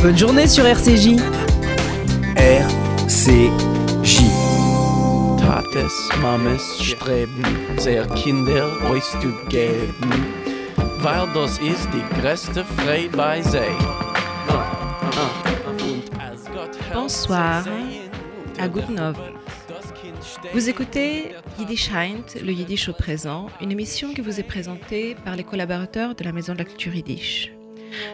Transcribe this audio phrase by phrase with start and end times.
[0.00, 1.16] Bonne journée sur RCJ.
[2.36, 4.22] RCJ.
[5.38, 7.42] Tates, Mames streben,
[7.78, 10.24] sehr Kinder euch zu geben,
[11.00, 13.68] weil das ist die größte Freude bei sei.
[16.94, 17.64] Bonsoir,
[18.60, 19.18] à Guten Abend.
[20.52, 25.34] Vous écoutez Yiddish Heint, le Yiddish au présent, une émission qui vous est présentée par
[25.34, 27.57] les collaborateurs de la Maison de la Culture Yiddish.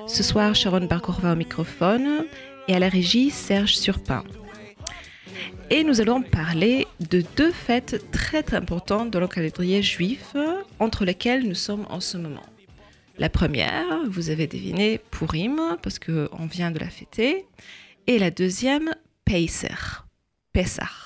[0.06, 2.24] Ce soir, Sharon Barkorva au microphone
[2.68, 4.24] et à la régie, Serge Surpin.
[5.70, 10.36] Et nous allons parler de deux fêtes très, très importantes dans le calendrier juif,
[10.78, 12.44] entre lesquelles nous sommes en ce moment.
[13.18, 17.46] La première, vous avez deviné Purim, parce qu'on vient de la fêter.
[18.06, 19.68] Et la deuxième, Peiser,
[20.52, 21.03] Pessah.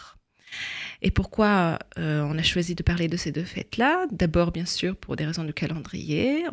[1.01, 4.07] Et pourquoi euh, on a choisi de parler de ces deux fêtes-là?
[4.11, 6.45] D'abord, bien sûr, pour des raisons de calendrier.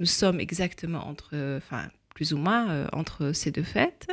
[0.00, 4.08] nous sommes exactement entre, enfin, plus ou moins euh, entre ces deux fêtes.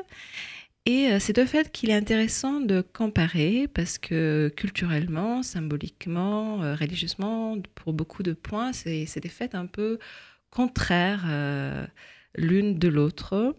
[0.85, 7.57] Et euh, ces deux fêtes qu'il est intéressant de comparer parce que culturellement, symboliquement, religieusement,
[7.75, 9.99] pour beaucoup de points, c'est des fêtes un peu
[10.51, 11.25] contraires
[12.35, 13.55] l'une de l'autre.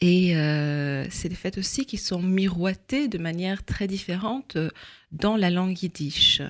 [0.00, 4.70] Et euh, c'est des fêtes aussi qui sont miroitées de manière très différente euh,
[5.12, 6.42] dans la langue yiddish.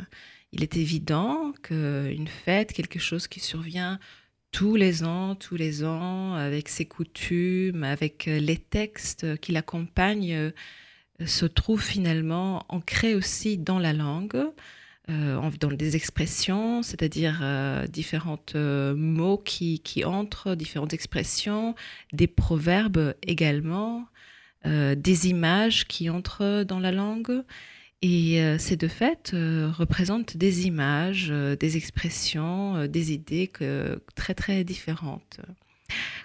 [0.52, 3.98] Il est évident qu'une fête, quelque chose qui survient
[4.50, 10.52] tous les ans, tous les ans, avec ses coutumes, avec euh, les textes qui l'accompagnent,
[11.24, 14.36] se trouve finalement ancré aussi dans la langue.
[15.08, 21.76] Euh, dans des expressions, c'est-à-dire euh, différents euh, mots qui, entrent, différentes expressions,
[22.12, 24.06] des proverbes également,
[24.64, 27.44] des images qui entrent dans la langue.
[28.02, 33.48] Et ces deux fêtes représentent des images, des expressions, des idées
[34.16, 35.38] très très différentes.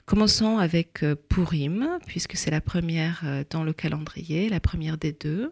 [0.07, 5.51] Commençons avec Purim, puisque c'est la première dans le calendrier, la première des deux.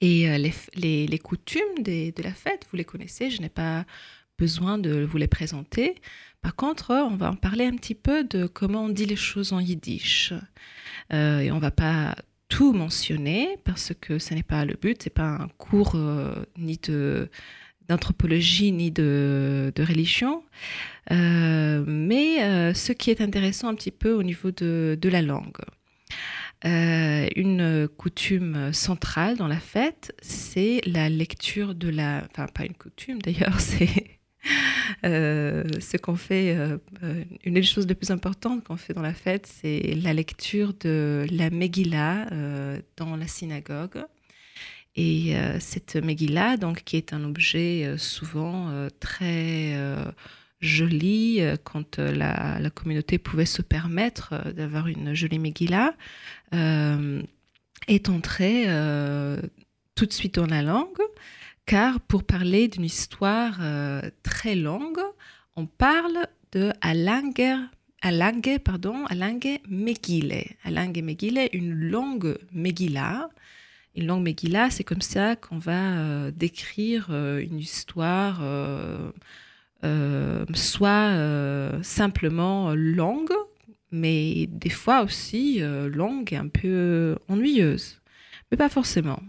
[0.00, 0.38] Et euh,
[0.74, 3.84] les, coutumes de la fête, vous les connaissez, je n'ai pas
[4.38, 5.96] besoin de vous les présenter.
[6.40, 9.52] Par contre, on va en parler un petit peu de comment on dit les choses
[9.52, 10.32] en yiddish.
[11.12, 12.16] Euh, et on va pas
[12.48, 16.80] tout mentionner parce que ce n'est pas le but, c'est pas un cours euh, ni
[17.88, 20.42] d'anthropologie ni de, religion,
[21.10, 25.58] mais ce qui est intéressant un petit peu au niveau de la langue.
[26.66, 32.26] Euh, une coutume centrale dans la fête, c'est la lecture de la...
[32.30, 34.18] Enfin, pas une coutume d'ailleurs, c'est
[35.06, 36.54] euh, ce qu'on fait...
[36.54, 36.76] Euh,
[37.44, 41.26] une des choses les plus importantes qu'on fait dans la fête, c'est la lecture de
[41.30, 42.26] la Megillah
[42.96, 44.04] dans la synagogue.
[44.96, 49.76] Et cette Megillah, donc, qui est un objet souvent très
[50.60, 55.94] jolie euh, quand euh, la, communauté pouvait se permettre euh, d'avoir une jolie Megillah,
[57.86, 58.66] est entrée
[59.94, 61.00] tout de suite dans la langue,
[61.64, 63.60] car pour parler d'une histoire
[64.22, 65.00] très longue,
[65.56, 67.56] on parle de Alanger
[68.02, 69.60] Alange, pardon, Alange
[71.52, 73.30] une longue Megillah.
[73.94, 78.40] Une longue Megillah, c'est comme ça qu'on va décrire une histoire
[80.54, 83.32] soit euh, simplement longue,
[83.90, 88.00] mais des fois aussi euh, longue et un peu ennuyeuse.
[88.50, 89.20] Mais pas forcément.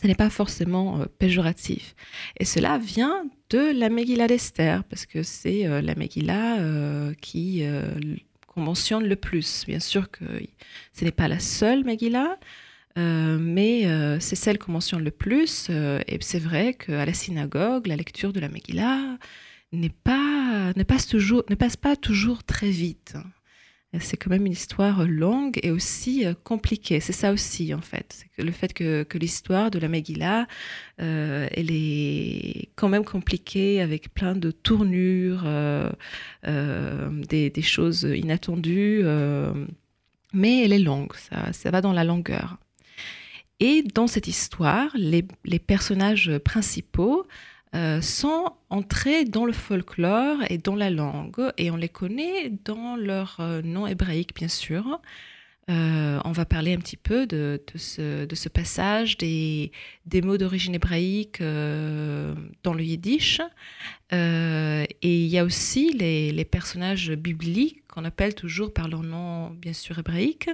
[0.00, 1.94] Ce n'est pas forcément péjoratif.
[2.38, 6.58] Et cela vient de la Megillah d'Esther, parce que c'est la Megillah
[7.22, 7.62] qui
[8.48, 9.64] qu'on mentionne le plus.
[9.66, 10.24] Bien sûr que
[10.92, 12.38] ce n'est pas la seule Megillah,
[12.96, 13.86] mais
[14.20, 15.70] c'est celle qu'on mentionne le plus.
[15.70, 19.16] et c'est vrai qu'à la synagogue, la lecture de la Megillah,
[19.88, 23.14] pas, ne passe, toujours, ne passe pas toujours très vite.
[24.00, 27.00] C'est quand même une histoire longue et aussi euh, compliquée.
[27.00, 28.24] C'est ça aussi, en fait.
[28.38, 30.46] le fait que, que l'histoire de la Megillah,
[31.00, 35.90] euh, elle est quand même compliquée avec plein de tournures, euh,
[37.28, 39.04] des, des, choses inattendues.
[40.32, 42.58] mais elle est longue, ça, ça va dans la longueur.
[43.60, 47.26] Et dans cette histoire, les, les personnages principaux
[47.74, 52.94] euh, sont entrés dans le folklore et dans la langue, et on les connaît dans
[52.94, 55.00] leur euh, nom hébraïque, bien sûr.
[55.70, 59.72] Euh, on va parler un petit peu de, ce, passage des,
[60.22, 63.40] mots d'origine hébraïque dans le yiddish.
[64.12, 69.72] et il y a aussi les, personnages bibliques qu'on appelle toujours par leur nom, bien
[69.72, 70.48] sûr, hébraïque,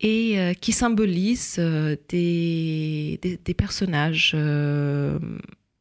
[0.00, 1.58] et qui symbolisent
[2.08, 4.36] des, des, personnages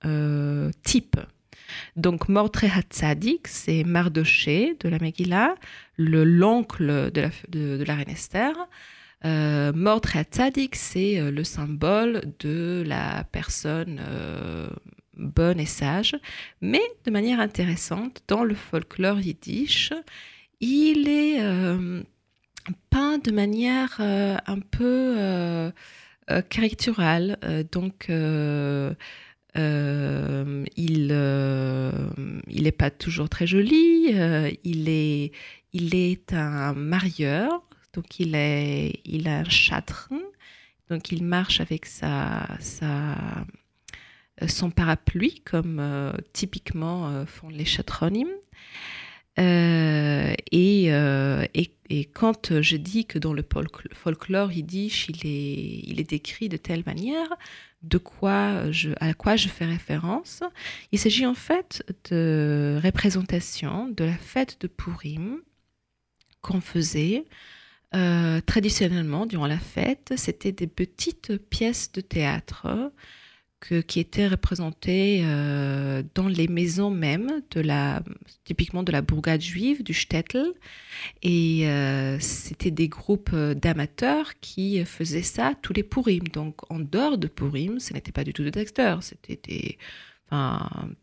[0.06, 1.18] euh, type.
[1.96, 5.56] Donc Mordre Hatzadik, c'est Mardoché de la Megillah,
[5.98, 8.56] le l'oncle de la, de, la reine Esther.
[9.26, 14.70] Euh, Mordre Hatzadik, c'est euh, le symbole de la personne euh,
[15.16, 16.16] bonne et sage,
[16.62, 19.94] mais de manière intéressante, dans le folklore yiddish,
[20.60, 21.40] il est
[22.90, 25.72] peint de manière un peu
[26.50, 27.38] caricaturale.
[27.72, 28.10] donc
[29.58, 31.08] euh, il
[32.64, 34.12] n'est pas toujours très joli.
[34.14, 35.32] Euh, il, est,
[35.74, 37.64] il est un marieur,
[37.94, 40.10] donc il, est, il a un châtre.
[40.90, 43.16] Donc il marche avec sa, sa,
[44.48, 48.28] son parapluie, comme euh, typiquement font les chatronymes.
[49.38, 53.46] Et, et, et, quand je dis que dans le
[53.94, 57.28] folklore yiddish, il est, il est décrit de telle manière,
[57.84, 60.42] de quoi je, à quoi je fais référence.
[60.92, 65.42] Il s'agit en fait de représentation de la fête de Purim
[66.42, 67.26] qu'on faisait
[67.96, 70.14] euh, traditionnellement durant la fête.
[70.18, 72.92] C'était des petites pièces de théâtre
[73.88, 78.04] qui étaient représentées euh, dans les maisons même, de la,
[78.44, 80.54] typiquement de la bourgade juive, du shtetl.
[81.22, 86.28] Et euh, c'était des groupes euh, d'amateurs qui faisaient ça tous les Purim.
[86.28, 89.78] Donc en dehors de Purim, ce n'était pas du tout des acteurs, c'était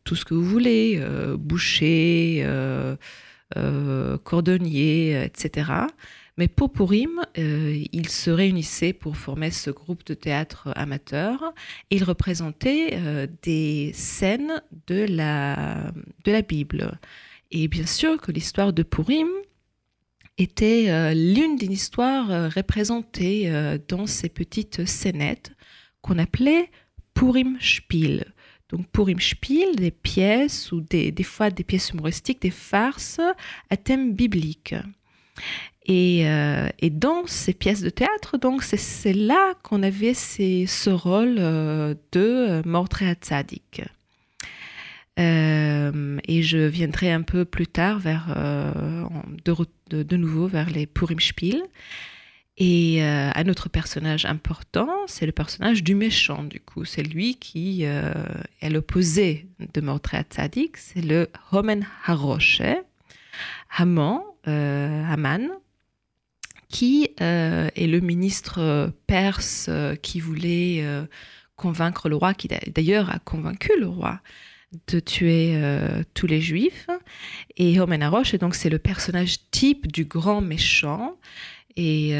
[0.04, 1.00] tout ce que vous voulez,
[1.38, 2.44] boucher,
[4.24, 5.70] cordonnier, etc.
[6.40, 11.52] Mais pour Purim, euh, ils se réunissaient pour former ce groupe de théâtre amateur.
[11.90, 15.92] Ils représentaient euh, des scènes de la,
[16.24, 16.98] de la Bible.
[17.50, 19.28] Et bien sûr que l'histoire de Purim
[20.38, 23.52] était euh, l'une des histoires représentées
[23.88, 25.52] dans ces petites scénettes
[26.00, 26.70] qu'on appelait
[27.12, 28.32] Purim Spiel.
[28.70, 33.20] Donc Purim Spiel, des pièces ou des, des fois des pièces humoristiques, des farces
[33.68, 34.74] à thème biblique.
[35.88, 41.94] Euh, et, dans ces pièces de théâtre, donc c'est là qu'on avait ce rôle euh,
[42.12, 43.82] de euh, Mordre Tzadik.
[45.16, 51.62] et je viendrai un peu plus tard de, nouveau vers les Purim Spiel.
[52.62, 56.84] Et un autre personnage important, c'est le personnage du méchant, du coup.
[56.84, 62.60] C'est lui qui est l'opposé de Mordre Tzadik, c'est le Homen Haroshe,
[63.78, 65.48] Haman, Haman,
[66.70, 70.84] qui euh, est le ministre euh, perse euh, qui voulait
[71.56, 74.20] convaincre le roi, qui d'ailleurs a convaincu le roi
[74.86, 75.60] de tuer
[76.14, 76.86] tous les juifs.
[77.58, 81.18] Et Homenarosh, et donc c'est le personnage type du grand méchant.
[81.76, 82.14] Et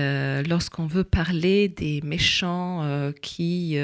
[0.47, 3.79] lorsqu'on veut parler des méchants qui,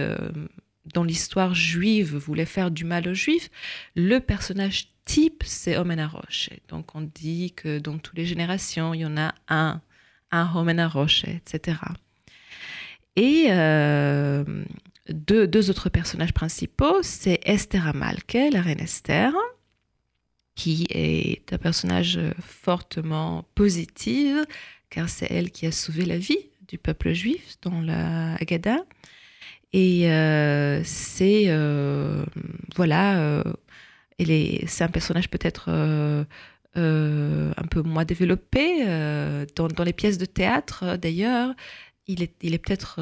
[0.93, 3.51] dans l'histoire juive, voulaient faire du mal aux juifs,
[3.95, 6.51] le personnage type, c'est Homenarosh.
[6.69, 9.81] Donc on dit que dans toutes les générations, il y en a un
[10.31, 11.79] un Homena Roche, etc.
[13.17, 14.45] Et euh,
[15.09, 19.33] deux, autres personnages principaux, c'est Esther Amalke, la reine Esther,
[20.55, 24.37] qui est un personnage fortement positif,
[24.91, 28.85] car c'est elle qui a sauvé la vie du peuple juif dans la Haggadah.
[29.73, 32.25] Et euh, c'est euh,
[32.77, 33.43] voilà,
[34.19, 35.71] c'est un personnage peut-être
[36.77, 38.85] euh, un peu moins développé.
[38.87, 41.55] Euh, dans, les pièces de théâtre, euh, d'ailleurs,
[42.07, 43.01] il est, peut-être...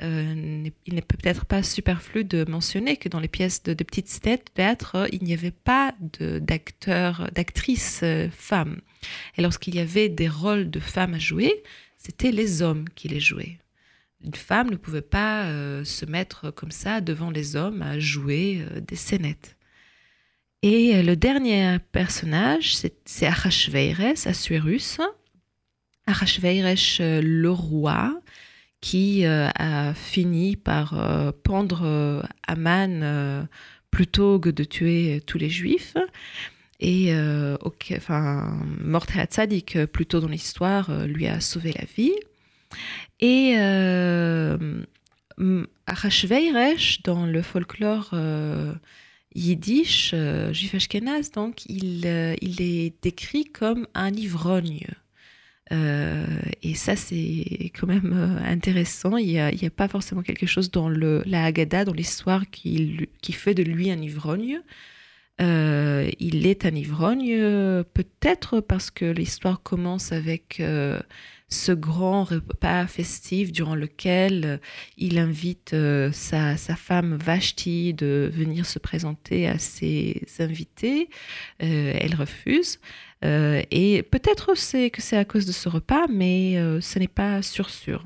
[0.00, 4.20] il n'est peut-être pas superflu de mentionner que dans les pièces de, de petites
[4.54, 8.80] théâtre, il n'y avait pas d'acteurs, d'actrices femmes.
[9.36, 11.64] Et lorsqu'il y avait des rôles de femmes à jouer,
[11.96, 13.58] c'était les hommes qui les jouaient.
[14.22, 15.46] Une femme ne pouvait pas
[15.84, 19.55] se mettre comme ça devant les hommes à jouer des scénettes.
[20.68, 24.98] Et euh, le dernier personnage, c'est Achashveires, Assuérus.
[26.08, 28.20] Achashveires, euh, le roi,
[28.80, 33.46] qui euh, a fini par pendre Aman
[33.92, 35.94] plutôt que de tuer tous les juifs.
[36.80, 37.14] Et
[37.96, 42.12] enfin, Mordechai Tzadik, plutôt dans l'histoire, lui a sauvé la vie.
[43.20, 43.54] Et
[45.86, 48.12] Achashveires, dans le folklore
[49.36, 54.86] yiddish, euh, juif ashkenaz, donc il, euh, il est décrit comme un ivrogne.
[55.72, 56.24] Euh,
[56.62, 59.16] et ça, c'est quand même intéressant.
[59.16, 63.08] Il n'y a, a, pas forcément quelque chose dans le, la Haggadah, dans l'histoire, qui,
[63.20, 64.60] qui, fait de lui un ivrogne.
[65.40, 67.36] il est un ivrogne,
[67.94, 70.62] peut-être parce que l'histoire commence avec
[71.48, 74.60] ce grand repas festif durant lequel
[74.96, 75.74] il invite
[76.12, 81.08] sa, sa, femme Vashti de venir se présenter à ses invités.
[81.58, 82.80] elle refuse.
[83.22, 87.70] et peut-être c'est que c'est à cause de ce repas, mais ce n'est pas sûr
[87.70, 88.04] sûr.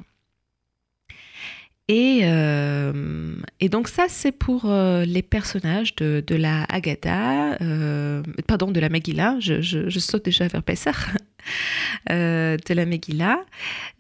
[1.93, 8.71] Et, euh, et, donc ça, c'est pour euh, les personnages de, la Agatha, euh, pardon,
[8.71, 10.93] de la Megillah, je, saute déjà vers Pessah,
[12.09, 13.45] de la Megillah.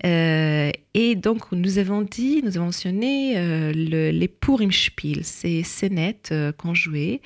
[0.04, 3.34] et donc, nous avons dit, nous avons mentionné
[3.74, 7.20] le, les Purim Spiel, ces scénettes qu'on jouait.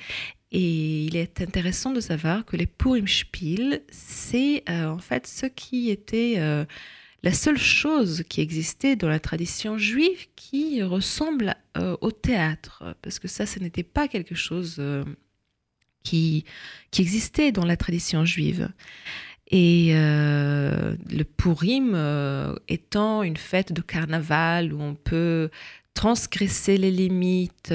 [0.51, 5.91] Et il est intéressant de savoir que les Purim Spiel, c'est en fait ce qui
[5.91, 6.39] était
[7.25, 13.17] la seule chose qui existait dans la tradition juive qui ressemble euh, au théâtre, parce
[13.17, 15.03] que ça, ce n'était pas quelque chose euh,
[16.03, 16.45] qui,
[16.97, 18.69] existait dans la tradition juive.
[19.47, 21.95] Et euh, le Purim
[22.67, 25.49] étant une fête de carnaval où on peut
[25.95, 27.73] transgresser les limites.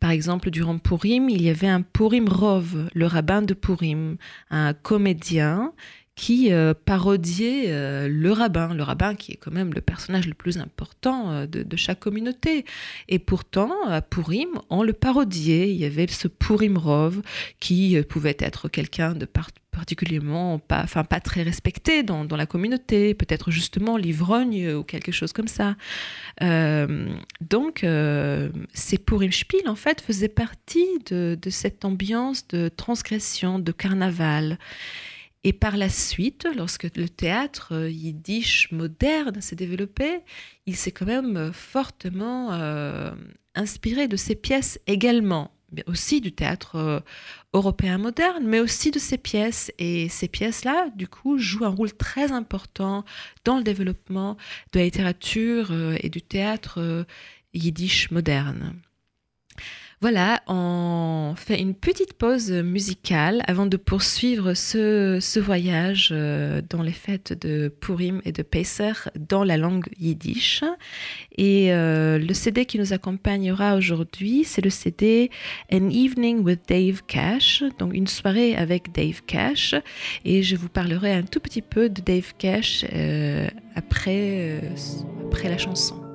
[0.00, 4.16] par exemple, durant Purim, il y avait un Purim Rov, le rabbin de Purim,
[4.50, 5.72] un comédien
[6.18, 10.34] qui euh, parodiait euh, le rabbin, le rabbin qui est quand même le personnage le
[10.34, 12.64] plus important euh, de, chaque communauté.
[13.08, 15.70] Et pourtant, à Purim, on le parodiait.
[15.70, 17.22] Il y avait ce Purim Rov
[17.60, 19.28] qui pouvait être quelqu'un de
[19.70, 25.32] particulièrement pas, enfin pas très respecté dans, la communauté, peut-être justement l'ivrogne ou quelque chose
[25.32, 25.76] comme ça.
[26.40, 27.86] donc,
[28.74, 34.58] ces Purim Spiel, en fait, faisaient partie de, de cette ambiance de transgression, de carnaval.
[35.44, 40.20] Et par la suite, lorsque le théâtre euh, yiddish moderne s'est développé,
[40.66, 43.12] il s'est quand même euh, fortement euh,
[43.54, 47.02] inspiré de ces pièces également, mais aussi du théâtre
[47.52, 49.72] européen moderne, mais aussi de ces pièces.
[49.78, 53.04] Et ces pièces-là, du coup, jouent un rôle très important
[53.44, 54.36] dans le développement
[54.72, 57.06] de la littérature et du théâtre
[57.52, 58.80] yiddish moderne.
[60.00, 66.92] Voilà, on fait une petite pause musicale avant de poursuivre ce, voyage euh, dans les
[66.92, 70.62] fêtes de Purim et de Pesach dans la langue yiddish.
[71.36, 75.32] Et euh, le CD qui nous accompagnera aujourd'hui, c'est le CD
[75.72, 79.74] An Evening with Dave Cash, donc une soirée avec Dave Cash.
[80.24, 84.60] Et je vous parlerai un tout petit peu de Dave Cash euh, après,
[85.26, 86.07] après la chanson.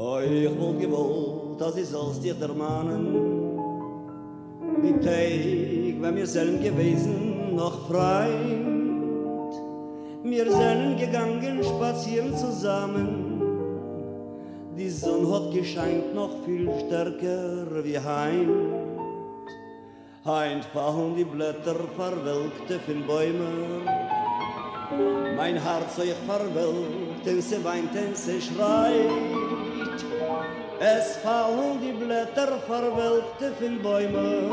[0.00, 3.58] Oh, das is aus dir der Mannen.
[4.80, 8.28] Die Teig, wenn wir selben gewesen, noch frei.
[10.22, 13.42] Wir sind gegangen, spazieren zusammen.
[14.76, 18.50] Die Sonne hat gescheint noch viel stärker wie heim.
[20.24, 23.82] Heint fallen die Blätter verwelkte von Bäumen.
[25.36, 29.67] Mein Herz euch verwelkt, denn sie weint, denn sie schreit.
[30.80, 34.52] Es fallen die Blätter verwelkte von Bäumen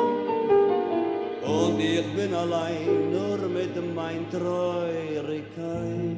[1.45, 6.17] Und ich bin allein nur mit mein Treurigkeit.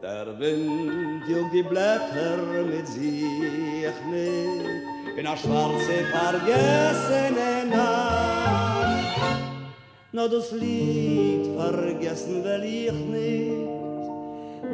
[0.00, 2.38] Der Wind juckt die Blätter
[2.70, 5.18] mit sich nicht.
[5.18, 9.16] In a schwarze vergessene Nacht.
[10.12, 13.75] Na das Lied vergessen will ich nicht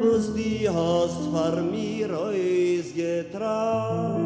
[0.01, 4.19] was die hast vor mir eus getracht.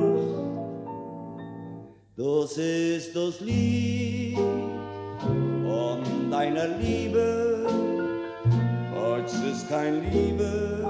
[2.17, 4.39] Das ist das Lied
[5.65, 7.67] von deiner Liebe,
[9.17, 10.85] Heute ist kein Liebe,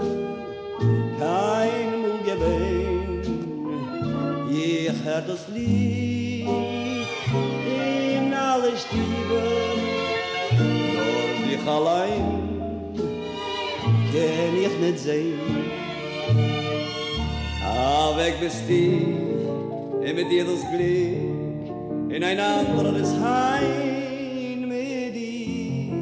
[1.18, 3.22] kein Mundgebein.
[4.50, 6.46] Ich hör das Lied
[7.66, 9.42] in alle Stiebe,
[10.58, 12.35] nur dich allein
[14.26, 15.38] ken ich net sehen
[17.62, 19.14] Aber ich bist die
[20.06, 25.92] Und mit dir das Glück In ein anderes Heim mit dir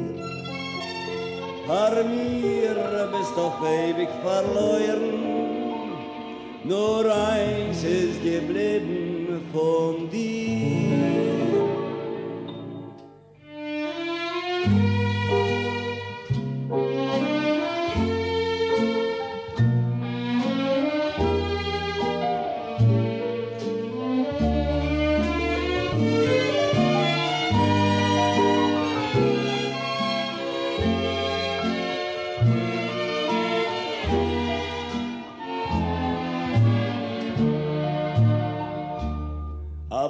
[1.67, 2.75] Par mir
[3.13, 5.17] bist auf ewig verloren
[6.63, 11.24] Nur eins ist geblieben von dir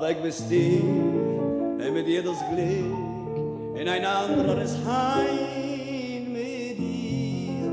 [0.07, 7.71] weg bist du, ey mit das Glück, in ein anderer ist heim mit dir.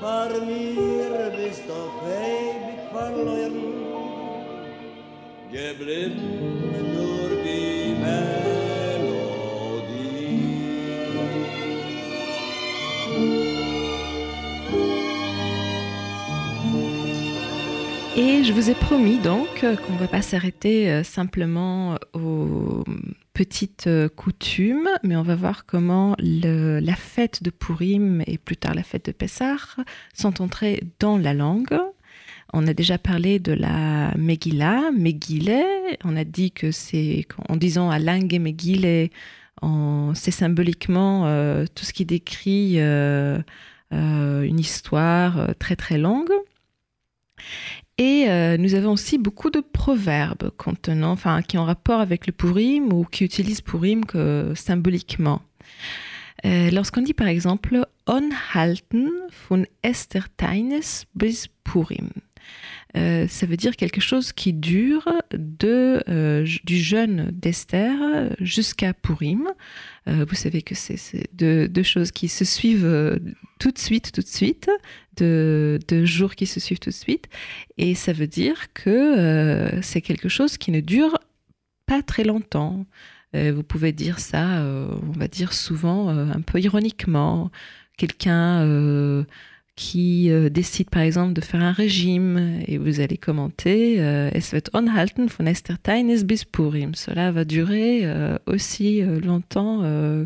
[0.00, 1.80] Vor mir bist du
[2.10, 3.54] ewig verloren,
[5.52, 6.40] geblieben
[6.94, 8.69] nur die Et
[18.50, 22.82] je vous ai promis donc qu'on ne va pas s'arrêter euh, simplement aux
[23.32, 28.74] petites euh, coutumes, mais on va voir comment la fête de Purim et plus tard
[28.74, 29.54] la fête de Pessah
[30.14, 31.78] sont entrées dans la langue.
[32.52, 35.62] On a déjà parlé de la Megillah, Megillah.
[36.02, 39.10] On a dit que c'est en disant à langue Megillah,
[40.14, 43.44] c'est symboliquement euh, tout ce qui décrit une
[44.58, 46.32] histoire très très longue.
[48.00, 52.32] Et euh, nous avons aussi beaucoup de proverbes contenant, enfin, qui ont rapport avec le
[52.32, 55.42] Purim ou qui utilisent Purim que, symboliquement.
[56.46, 59.10] Euh, lorsqu'on dit par exemple Onhalten
[59.46, 60.80] von Esterteines
[61.14, 62.08] bis Purim,
[62.96, 67.94] euh, ça veut dire quelque chose qui dure de, du jeûne d'Esther
[68.40, 69.48] jusqu'à Purim.
[70.06, 73.20] vous savez que c'est deux, choses qui se suivent
[73.58, 74.68] tout de suite, tout de suite
[75.24, 77.26] de, jours qui se suivent tout de suite.
[77.78, 81.18] Et ça veut dire que euh, c'est quelque chose qui ne dure
[81.86, 82.86] pas très longtemps.
[83.36, 87.50] Euh, vous pouvez dire ça, euh, on va dire souvent un peu ironiquement.
[87.96, 88.64] Quelqu'un
[89.80, 93.94] qui décide par exemple de faire un régime et vous allez commenter
[94.34, 95.46] Es wird anhalten von
[96.24, 96.94] bis Purim.
[96.94, 98.04] Cela va durer
[98.46, 99.80] aussi longtemps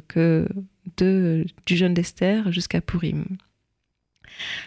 [0.09, 0.49] que
[0.97, 3.25] de, du jeûne d'Esther jusqu'à Purim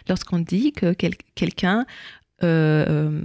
[0.08, 1.86] lorsqu'on dit que quelqu'un
[2.44, 3.22] euh,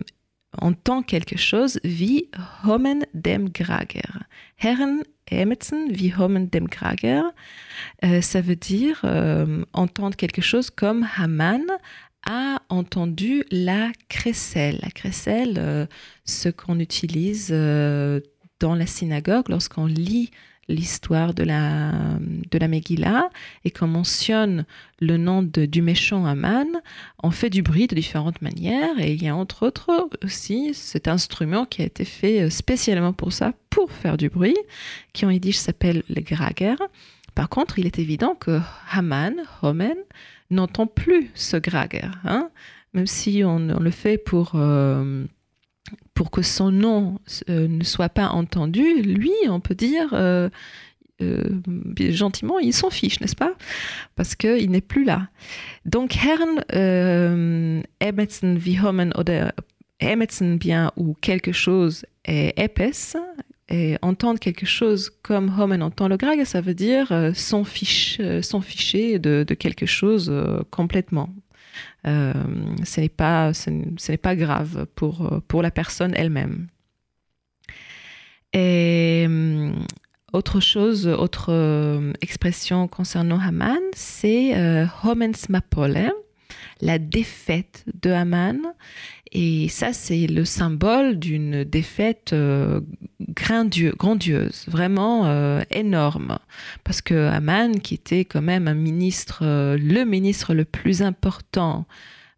[0.54, 2.28] euh, entend quelque chose wie
[2.64, 4.26] Homen dem Grager.
[4.56, 7.22] Herren Emetsen wie Homen dem Grager,
[8.04, 9.02] euh, ça veut dire
[9.72, 11.62] entendre quelque chose comme Haman
[12.28, 14.78] a entendu la crécelle.
[14.82, 15.88] La crécelle,
[16.24, 20.30] ce qu'on utilise dans la synagogue lorsqu'on lit
[20.68, 21.92] l'histoire de la,
[22.50, 23.30] de la Megillah
[23.64, 24.64] et qu'on mentionne
[25.00, 26.66] le nom de, du méchant Aman,
[27.22, 31.08] on fait du bruit de différentes manières et il y a entre autres aussi cet
[31.08, 34.56] instrument qui a été fait euh, spécialement pour ça, pour faire du bruit,
[35.12, 36.74] qui en yiddish s'appelle le grager.
[37.34, 39.96] Par contre, il est évident que Haman, Homen,
[40.50, 42.50] n'entend plus ce grager, hein
[42.94, 44.52] même si on, le fait pour...
[44.54, 45.24] Euh,
[46.14, 50.48] pour que son nom euh, ne soit pas entendu, lui, on peut dire euh,
[51.20, 51.60] euh,
[52.10, 53.54] gentiment, il s'en fiche, n'est-ce pas?
[54.16, 55.28] Parce qu'il n'est plus là.
[55.84, 56.62] Donc, Herrn
[58.00, 59.50] Emetsen wie Hommen oder
[60.58, 63.16] bien ou quelque chose est épaisse,
[63.68, 69.18] et entendre quelque chose comme Hommen entend le grag, ça veut dire s'en ficher, ficher
[69.18, 70.30] de, de, quelque chose
[70.70, 71.30] complètement.
[72.06, 72.32] Euh,
[72.84, 73.52] ce n'est pas,
[74.08, 76.68] n'est pas grave pour, pour la personne elle-même.
[78.52, 79.72] Et euh,
[80.32, 84.86] autre chose, autre euh, expression concernant Haman, c'est euh,
[85.48, 86.12] Mapole,
[86.80, 88.60] la défaite de Haman.
[89.34, 92.82] Et ça, c'est le symbole d'une défaite euh,
[93.30, 96.38] grandiose, vraiment euh, énorme.
[96.84, 101.86] Parce que Haman, qui était quand même un ministre, euh, le ministre le plus important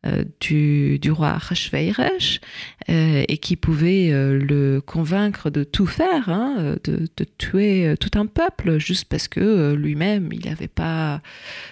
[0.07, 2.41] euh, du, roi Achashverosh
[2.91, 8.27] euh, et qui pouvait euh, le convaincre de tout faire, hein, de, tuer tout un
[8.27, 11.23] peuple juste parce que lui-même il n'avait pas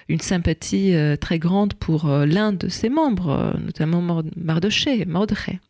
[0.09, 5.61] une sympathie très grande pour l'un de ses membres, notamment Mardoché, Mordechai.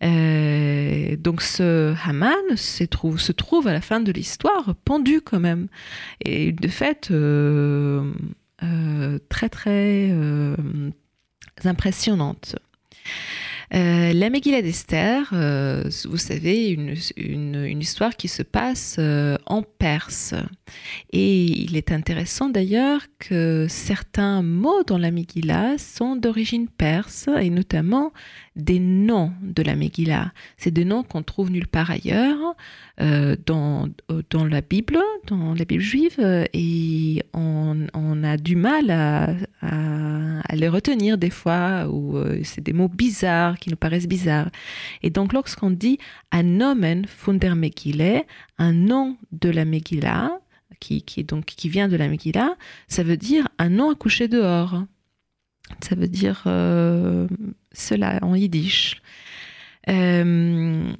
[0.00, 5.68] donc ce Haman se trouve, se trouve à la fin de l'histoire pendu quand même.
[6.24, 7.12] Et de fait,
[9.28, 10.10] très très
[11.66, 12.56] impressionnantes.
[13.74, 19.62] Euh, la Megillah d'Esther, euh, vous savez, une, une, histoire qui se passe euh, en
[19.62, 20.34] perse.
[21.10, 27.48] Et il est intéressant d'ailleurs que certains mots dans la Megillah sont d'origine perse, et
[27.48, 28.12] notamment
[28.54, 30.32] des noms de la Megillah.
[30.56, 32.54] C'est des noms qu'on trouve nulle part ailleurs
[33.00, 33.88] euh, dans,
[34.30, 36.20] dans la Bible, dans la Bible juive,
[36.52, 37.88] et on,
[38.24, 39.34] a du mal à,
[40.54, 44.50] les retenir des fois, ou euh, c'est des mots bizarres qui nous paraissent bizarres.
[45.02, 45.98] Et donc lorsqu'on dit
[46.30, 47.06] un nomen
[47.56, 48.22] Megillah,
[48.58, 50.30] un nom de la Megillah,
[50.78, 52.56] qui, qui, donc, qui vient de la Megillah,
[52.88, 54.84] ça veut dire un nom accouché dehors.
[55.80, 57.28] Ça veut dire euh,
[57.74, 59.00] cela en yiddish.
[59.88, 60.92] Euh,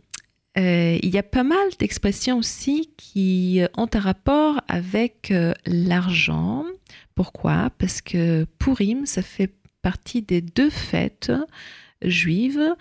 [0.56, 5.32] il y a pas mal d'expressions aussi qui ont un rapport avec
[5.64, 6.64] l'argent.
[7.14, 7.70] Pourquoi?
[7.78, 11.32] Parce que Purim, ça fait partie des deux fêtes
[12.02, 12.74] juives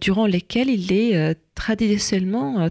[0.00, 2.68] durant lesquelles il est traditionnellement,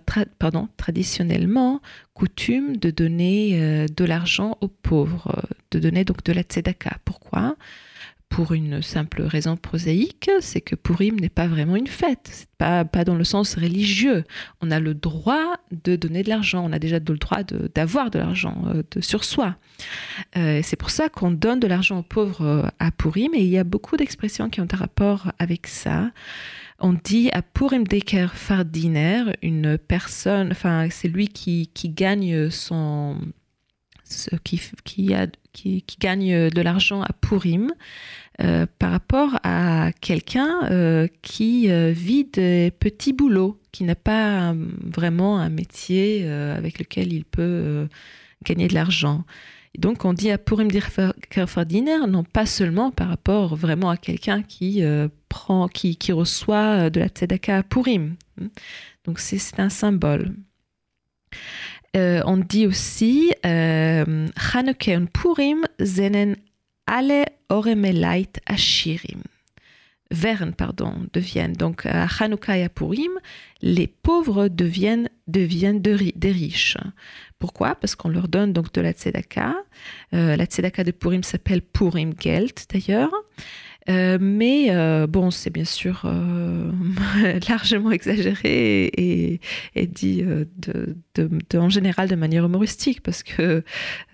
[0.76, 1.82] traditionnellement
[2.14, 6.98] coutume de donner de l'argent aux pauvres, de donner donc de la tzedaka.
[7.06, 7.56] Pourquoi?
[8.36, 13.06] Pour une simple raison prosaïque, c'est que Purim n'est pas vraiment une fête, pas, pas
[13.06, 14.26] dans le sens religieux.
[14.60, 17.44] On a le droit de donner de l'argent, on a déjà le droit
[17.74, 19.56] d'avoir de, l'argent euh, sur soi.
[20.36, 23.48] Euh, c'est pour ça qu'on donne de l'argent aux pauvres euh, à Purim, et il
[23.48, 26.12] y a beaucoup d'expressions qui ont un rapport avec ça.
[26.80, 33.16] On dit à Purim Deker Fardiner, une personne, enfin c'est lui qui, gagne son...
[34.44, 37.72] Qui, qui, a, qui gagne de l'argent à Purim,
[38.42, 44.54] euh, par rapport à quelqu'un euh, qui euh, vit des petits boulots, qui n'a pas
[44.84, 47.88] vraiment un métier avec lequel il peut
[48.44, 49.24] gagner de l'argent.
[49.78, 50.90] donc on dit à Purim dir
[51.30, 54.82] Kerfardiner, non pas seulement par rapport vraiment à quelqu'un qui
[55.30, 58.16] prend, qui, qui, reçoit de la tzedaka à Purim.
[59.06, 60.34] Donc c'est un symbole.
[61.94, 66.38] on dit aussi Chanukah und Purim zenen
[66.88, 69.22] alle oremelait ashirim.
[70.12, 73.12] Verne, pardon, deviennent donc à Hanouka et à Purim,
[73.62, 76.78] les pauvres deviennent, deviennent des riches.
[77.40, 77.74] Pourquoi?
[77.74, 79.56] Parce qu'on leur donne donc de la tzedaka.
[80.14, 83.12] Euh, la tzedaka de Purim s'appelle Purim Geld d'ailleurs.
[83.88, 86.72] Euh, mais euh, bon, c'est bien sûr euh,
[87.50, 89.40] largement exagéré et,
[89.88, 93.64] dit de, en général de manière humoristique parce que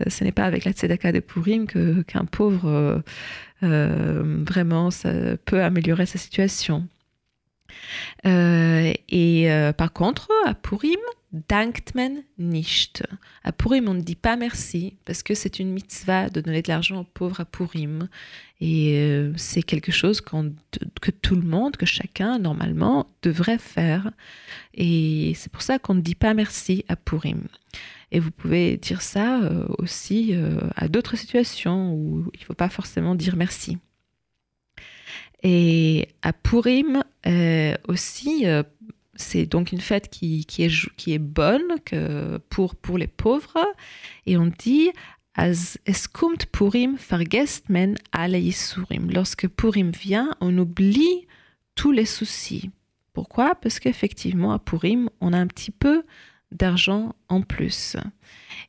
[0.07, 3.01] ce n'est pas avec la tzedaka de Purim qu'un pauvre
[3.61, 5.11] vraiment ça
[5.45, 6.87] peut améliorer sa situation.
[8.25, 10.99] et par contre, à Purim,
[11.31, 13.03] dankt men nicht.
[13.43, 16.67] À Purim, on ne dit pas merci parce que c'est une mitzvah de donner de
[16.67, 18.09] l'argent aux pauvres à Purim.
[18.59, 24.11] Et euh, c'est quelque chose que tout le monde, que chacun, normalement, devrait faire.
[24.73, 27.47] Et c'est pour ça qu'on ne dit pas merci à Purim.
[28.11, 32.53] Et vous pouvez dire ça euh, aussi euh, à d'autres situations où il ne faut
[32.53, 33.77] pas forcément dire merci.
[35.43, 37.03] Et à Purim
[37.87, 38.45] aussi,
[39.21, 41.77] c'est donc une fête qui, est, qui est bonne
[42.49, 43.65] pour, pour les pauvres.
[44.25, 44.91] Et on dit
[45.37, 48.41] es kommt Purim, vergesst men alle.
[49.09, 51.27] Lorsque Purim vient, on oublie
[51.75, 52.69] tous les soucis.
[53.13, 53.55] Pourquoi?
[53.55, 56.03] Parce qu'effectivement, à Purim, on a un petit peu
[56.51, 57.95] d'argent en plus.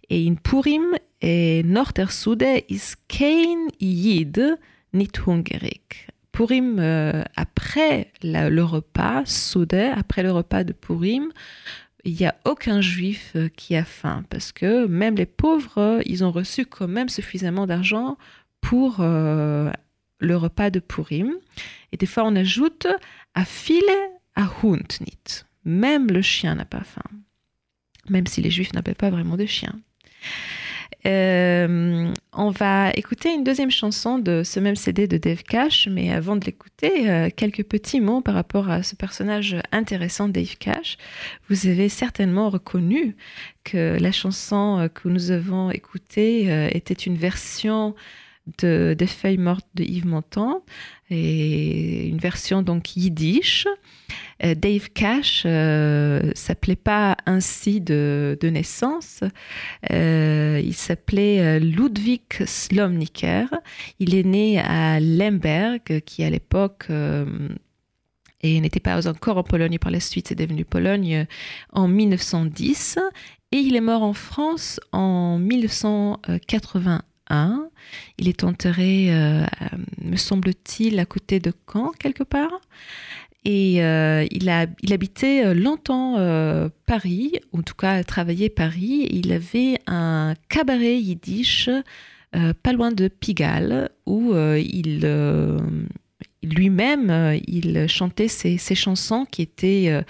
[0.09, 4.59] Et in Purim est Nordersude is kein Yid
[4.93, 6.09] nit hungrig.
[6.33, 11.31] Purim, euh, après le repas, Soudé, après le repas de Purim,
[12.05, 16.25] il n'y a aucun juif euh, qui a faim parce que même les pauvres, ils
[16.25, 18.17] ont reçu quand même suffisamment d'argent
[18.61, 19.71] pour euh,
[20.19, 21.33] le repas de Purim.
[21.93, 22.87] Et des fois, on ajoute
[23.35, 25.43] à filet à Hund nit.
[25.65, 27.05] Même le chien n'a pas faim,
[28.09, 29.79] même si les juifs n'avaient pas vraiment de chien.
[31.07, 36.13] Euh, on va écouter une deuxième chanson de ce même CD de Dave Cash, mais
[36.13, 40.99] avant de l'écouter, euh, quelques petits mots par rapport à ce personnage intéressant Dave Cash.
[41.49, 43.17] Vous avez certainement reconnu
[43.65, 47.95] que la chanson que nous avons écoutée euh, était une version
[48.59, 50.65] de, des feuilles mortes de Yves Montand
[51.13, 53.67] une version donc yiddish.
[54.45, 59.23] Euh, Dave Cash euh, s'appelait pas ainsi de, naissance.
[59.93, 63.49] Euh, il s'appelait Ludwig Slomniker.
[63.99, 66.89] Il est né à Lemberg, qui à l'époque
[68.43, 71.27] n'était pas encore en Pologne par la suite, c'est devenu Pologne
[71.73, 72.99] en 1910.
[73.53, 77.03] Et il est mort en France en 1981
[78.19, 79.45] il est enterré, euh,
[80.03, 82.61] me semble-t-il, à côté de Caen, quelque part.
[83.45, 86.17] Et euh, il, a, il habitait euh, longtemps
[86.87, 89.09] Paris, ou en tout cas travaillait Paris.
[89.11, 91.71] il avait un cabaret yiddish
[92.63, 95.07] pas loin de Pigalle, où il
[96.43, 100.03] lui-même, il chantait ses, chansons qui étaient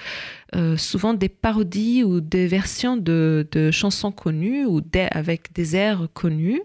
[0.76, 4.80] souvent des parodies ou des versions de, chansons connues ou
[5.11, 6.62] avec des airs connus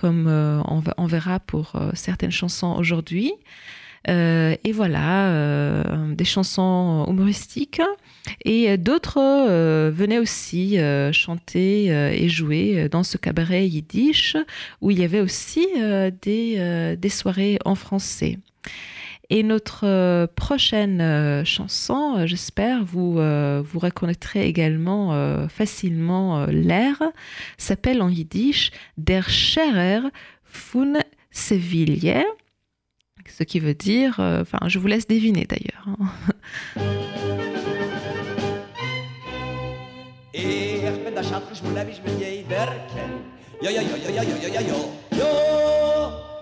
[0.00, 0.62] comme euh,
[0.96, 3.32] on, verra pour euh, certaines chansons aujourd'hui.
[4.08, 5.84] Euh, et voilà,
[6.14, 7.82] des chansons humoristiques.
[8.46, 9.20] Et d'autres
[9.90, 10.78] venaient aussi
[11.12, 14.36] chanter et jouer dans ce cabaret yiddish,
[14.80, 15.66] où il y avait aussi
[16.22, 18.38] des, des soirées en français.
[19.32, 27.00] Et notre prochaine chanson, j'espère, vous, vous reconnaîtrez également facilement l'air,
[27.56, 30.00] s'appelle en yiddish Der Scherer
[30.74, 30.94] von
[31.30, 32.24] Seville,
[33.28, 35.86] ce qui veut dire, enfin, je vous laisse deviner d'ailleurs.
[43.62, 43.70] Jo,
[45.12, 46.29] jo.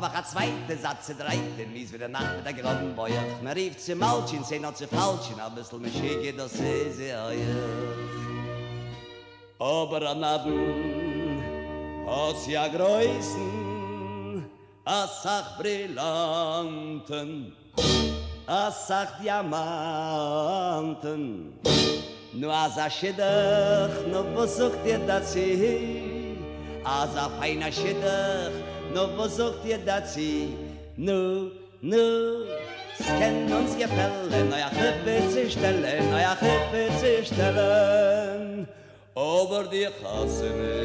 [0.00, 3.10] Aber a zweite Satz, dreite, mies wieder nach mit der groben Beuch.
[3.42, 7.12] Man rief zu Malchin, seh noch zu Falschen, a bissel me schicke, das seh sie
[7.12, 7.40] oh euch.
[9.58, 11.42] Aber an Abend
[12.06, 14.44] aus ja größen,
[14.84, 17.52] a sach brillanten,
[18.46, 20.54] a sach diamanten.
[22.34, 26.36] Nu a sach schidach, nu besucht ihr das hier,
[26.84, 28.67] a sach feiner schidach,
[28.98, 30.54] shidach nu besucht ihr sie
[30.96, 32.46] nu nu
[33.18, 38.66] Ken uns gefällen, neuer Chippe zu stellen, neuer Chippe zu stellen,
[39.14, 40.82] over die Chassene.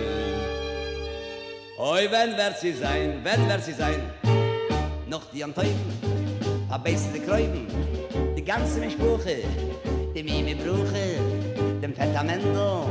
[1.80, 4.00] Oi, wenn wird sie sein, wenn wird sie sein,
[5.08, 6.24] noch die Anteiden,
[6.70, 7.66] a beste kreuben
[8.36, 9.38] die ganze mispuche
[10.14, 11.18] de mime bruche
[11.82, 12.86] dem fetamendo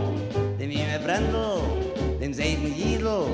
[0.59, 1.92] de mime brendo
[2.23, 3.27] dem seiden Jidl.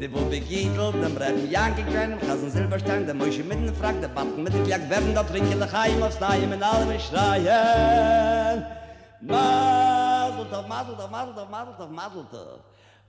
[0.00, 3.98] der Bubi Gidl, dem Reben Janke Kwein, im Kassen Silberstein, der Mäusche mit dem Frack,
[4.02, 8.66] der Bappen mit dem Klack, werden da trinke nach Heim aufs Neim in allem schreien.
[9.22, 11.90] Mazeltov, Mazeltov, Mazeltov, Mazeltov, Mazeltov.
[11.90, 12.60] masel.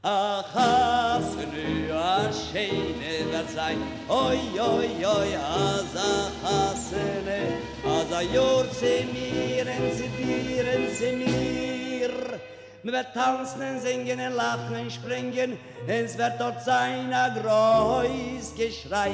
[0.01, 3.75] Ach, hast du nur a scheine der Zeit,
[4.08, 7.41] oi, oi, oi, as a hasene,
[7.84, 12.48] as a jord se mir, en se dir, en se mir.
[12.81, 19.11] Wir wird tanzen singen lachen springen, es wird dort sein a groß Geschrei.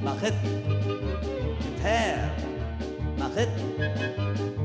[0.00, 0.32] Mach es,
[1.60, 2.30] gib her,
[3.18, 3.48] mach es,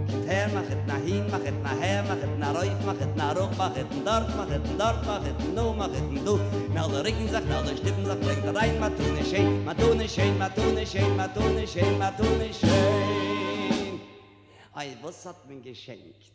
[0.07, 3.15] gib her, mach nach hin, mach es nach her, mach es nach reuf, mach es
[3.15, 6.39] nach ruch, mach es nach dort, mach es nach dort, mach es nach
[6.73, 9.65] mach der Rücken sagt, na der Stippen sagt, bring da rein, ma du nicht schön,
[9.65, 12.59] ma du nicht schön, ma du nicht schön, ma du nicht schön, ma du nicht
[12.59, 13.99] schön.
[14.73, 16.34] Ei, was hat mir geschenkt?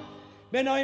[0.51, 0.83] mei.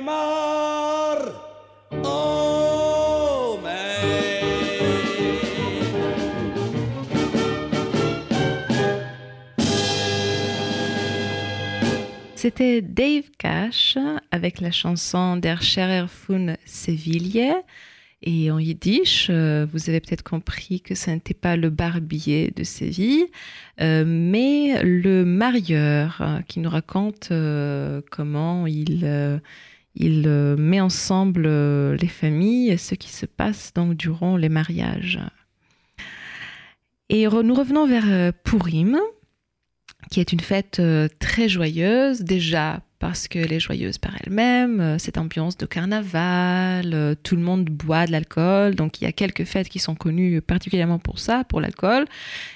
[12.35, 13.97] C'était Dave Cash
[14.31, 16.55] avec la chanson Der Scherer von.
[18.23, 22.63] Et en yiddish, euh, vous avez peut-être compris que ce n'était pas le barbier de
[22.63, 23.27] Séville,
[23.79, 27.31] euh, mais le marieur euh, qui nous raconte
[28.09, 29.39] comment il,
[30.57, 31.47] met ensemble
[31.93, 35.19] les familles et ce qui se passe donc durant les mariages.
[37.09, 38.97] Et nous revenons vers Purim,
[40.09, 40.81] qui est une fête
[41.19, 47.15] très joyeuse, déjà parce qu'elle est joyeuse par elle-même, euh, cette ambiance de carnaval, euh,
[47.21, 50.41] tout le monde boit de l'alcool, donc il y a quelques fêtes qui sont connues
[50.41, 52.05] particulièrement pour ça, pour l'alcool.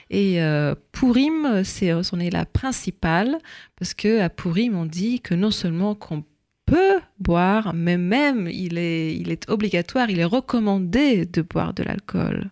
[0.10, 3.38] Et euh, Purim, c'est est la principale,
[3.78, 6.24] parce que à Purim, on dit que non seulement qu'on
[6.72, 12.50] peut boire, mais même il est, obligatoire, il est recommandé de boire de l'alcool.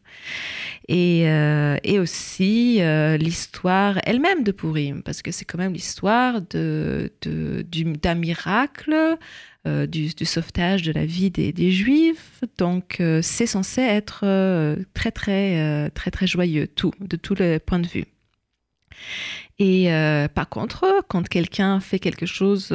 [0.89, 6.41] Et, euh, et aussi euh, l'histoire elle-même de Purim, parce que c'est quand même l'histoire
[6.41, 9.17] de, d'un miracle,
[9.65, 12.41] euh, du, sauvetage de la vie des, Juifs.
[12.57, 14.25] Donc c'est censé être
[14.93, 18.05] très très très très joyeux, tout, de tous les points de vue.
[19.59, 19.87] Et
[20.35, 22.73] par contre, quand quelqu'un fait quelque chose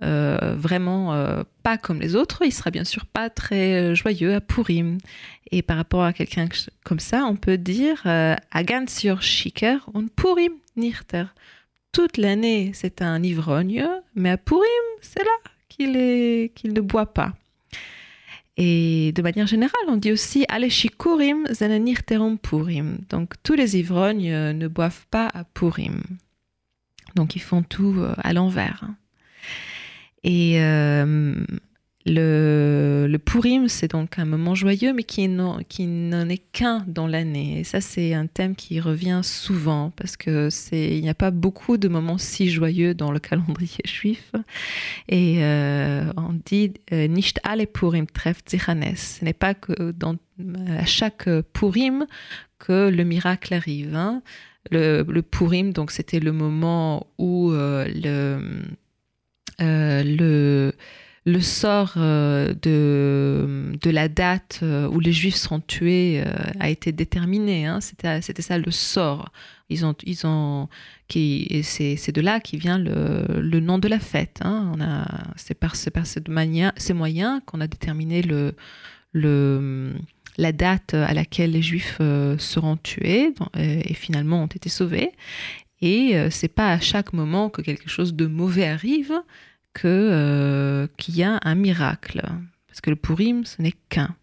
[0.00, 4.40] vraiment euh, pas comme les autres, il sera bien sûr pas très euh, joyeux à
[4.40, 4.98] Purim.
[5.52, 6.48] Et par rapport à quelqu'un
[6.84, 8.02] comme ça, on peut dire
[9.04, 11.24] your Shiker und Purim nirter.
[11.92, 14.64] Toute l'année, c'est un ivrogne, mais à Purim,
[15.00, 17.32] c'est là qu'il qu'il ne boit pas.
[18.58, 22.98] Et de manière générale, on dit aussi Aleshikurim zananirterum Purim.
[23.08, 26.02] Donc tous les ivrognes ne boivent pas à Purim.
[27.14, 28.84] Donc ils font tout à l'envers.
[30.24, 31.34] Et euh,
[32.06, 37.60] le, Purim, c'est donc un moment joyeux, mais qui n'en est qu'un dans l'année.
[37.60, 41.76] Et ça, c'est un thème qui revient souvent, parce que il n'y a pas beaucoup
[41.76, 44.32] de moments si joyeux dans le calendrier juif.
[45.08, 48.96] Et euh, on dit euh, Nicht alle Purim treff Zichanes.
[48.96, 52.06] Ce n'est pas à chaque Purim
[52.58, 53.94] que le miracle arrive.
[53.94, 54.22] Hein.
[54.70, 58.62] Le, Purim, donc c'était le moment où le,
[61.26, 66.22] le sort euh, de, de la date euh, où les Juifs sont tués
[66.60, 67.66] a été déterminé.
[67.66, 67.80] Hein.
[67.80, 69.32] C'était, ça le sort.
[69.68, 70.68] Ils ont, ils ont,
[71.08, 74.38] qui, et c'est, de là qui vient le, le nom de la fête.
[74.42, 74.72] Hein.
[74.72, 76.28] On a, c'est par, par cette
[76.76, 78.54] ces moyens qu'on a déterminé le,
[79.12, 79.94] le,
[80.38, 81.98] la date à laquelle les Juifs
[82.38, 85.10] seront tués et finalement ont été sauvés.
[85.82, 89.12] Et c'est pas à chaque moment que quelque chose de mauvais arrive
[89.76, 92.22] que euh, qu'il y a un miracle,
[92.66, 94.16] parce que le Purim, ce n'est qu'un.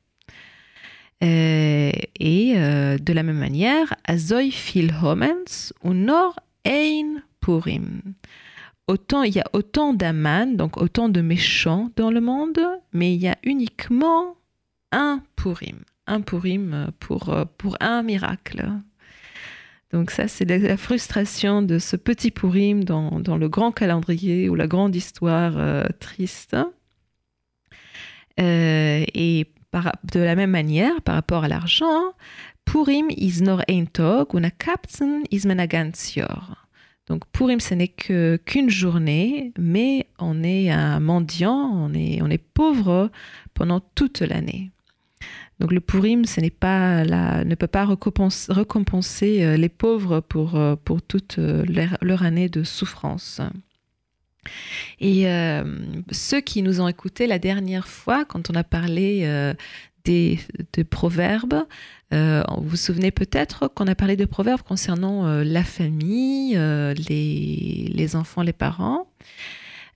[1.23, 8.01] Euh, et euh, de la même manière, Azoy fil homens ou nor ein Purim.
[8.87, 12.59] Autant, il y a autant d'Aman, donc autant de méchants dans le monde,
[12.91, 14.35] mais il y a uniquement
[14.91, 15.77] un Purim.
[16.07, 18.71] Un Purim pour, pour un miracle.
[19.93, 24.65] Donc ça, c'est la frustration de ce petit Pourim dans, le grand calendrier ou la
[24.65, 26.57] grande histoire euh, triste.
[28.39, 29.47] Euh, et
[30.11, 32.13] de la même manière, par rapport à l'argent,
[32.65, 35.43] Purim is nor ein tog und kapzen is
[37.07, 43.11] Donc Purim, ce n'est qu'une journée, mais on est un mendiant, on est pauvre
[43.53, 44.72] pendant toute l'année.
[45.59, 45.79] Donc le
[47.03, 50.75] la, ne peut pas récompenser, euh, les pauvres pour, euh,
[51.07, 51.63] toute euh,
[52.01, 53.41] leur, année de souffrance.
[54.99, 55.25] Et
[56.11, 59.53] ceux qui nous ont écoutés la dernière fois, quand on a parlé
[60.03, 60.37] des,
[60.89, 61.63] proverbes,
[62.11, 68.51] vous vous souvenez peut-être qu'on a parlé de proverbes concernant la famille, les enfants, les
[68.51, 69.07] parents.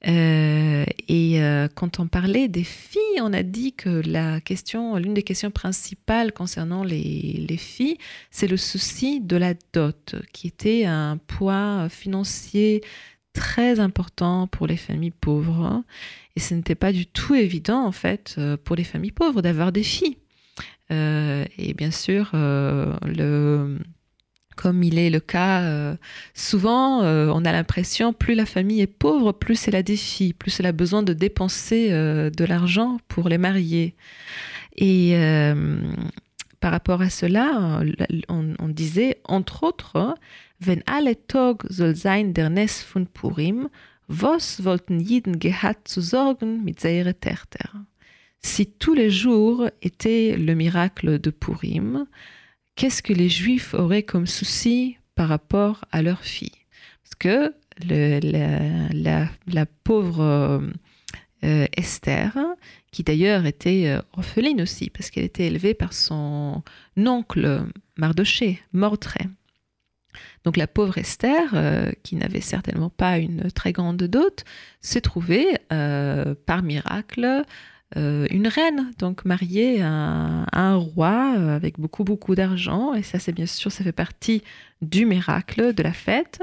[0.05, 5.13] Euh, et euh, quand on parlait des filles, on a dit que la question, l'une
[5.13, 7.97] des questions principales concernant les, les filles,
[8.29, 12.83] c'est le souci de la dot, qui était un poids financier
[13.33, 15.83] très important pour les familles pauvres.
[16.35, 19.71] Et ce n'était pas du tout évident, en fait, euh, pour les familles pauvres d'avoir
[19.71, 20.17] des filles.
[20.89, 23.77] et bien sûr, le
[24.57, 25.95] comme il est le cas euh,
[26.33, 30.33] souvent, euh, on a l'impression plus la famille est pauvre, plus elle a des filles,
[30.33, 33.95] plus elle a besoin de dépenser euh, de l'argent pour les marier.
[34.75, 35.15] Et
[36.59, 37.81] par rapport à cela,
[38.29, 40.15] on, disait entre autres,
[40.59, 42.51] wenn alle Tag soll sein der
[42.91, 43.69] von Purim,
[44.07, 47.71] was wollten jeden gehabt zu sorgen mit seiner Terter?
[48.39, 52.05] Si tous les jours étaient le miracle de Purim,
[52.77, 56.51] qu'est-ce que les Juifs auraient comme souci par rapport à leur fille?
[57.03, 60.59] Parce que la, pauvre euh,
[61.43, 62.37] euh, Esther,
[62.91, 66.63] qui d'ailleurs était euh, orpheline aussi, parce qu'elle était élevée par son
[66.95, 67.65] oncle
[67.97, 69.25] Mardoché, Mordré.
[70.43, 74.45] Donc la pauvre Esther, qui n'avait certainement pas une très grande dot,
[74.81, 77.43] s'est trouvée par miracle
[77.95, 82.93] euh, une reine, donc mariée à, un roi euh, avec beaucoup, beaucoup d'argent.
[82.93, 84.43] Et ça, c'est bien sûr, ça fait partie
[84.81, 86.41] du miracle de la fête.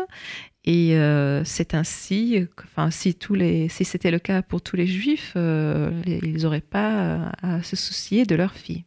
[0.65, 4.87] Et euh, c'est ainsi, enfin, si, tous les, si c'était le cas pour tous les
[4.87, 8.85] juifs, ils n'auraient pas à se soucier de leur fille.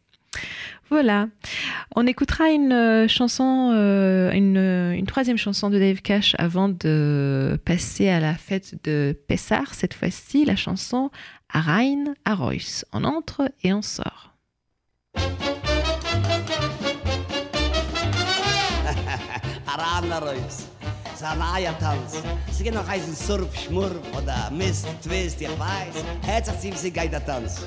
[0.90, 1.28] Voilà.
[1.96, 8.20] On écoutera une chanson, euh, une, troisième chanson de Dave Cash avant de passer à
[8.20, 9.74] la fête de Pessar.
[9.74, 11.10] Cette fois-ci, la chanson
[11.52, 12.84] Arain à Royce.
[12.92, 14.34] On entre et on sort.
[19.66, 20.66] Arain Royce.
[21.16, 22.22] Sanaya Tanz.
[22.52, 26.04] Sie gehen noch heißen Surf, Schmurf oder Mist, Twist, ich weiß.
[26.22, 27.66] Herzlich sie geider Tanz.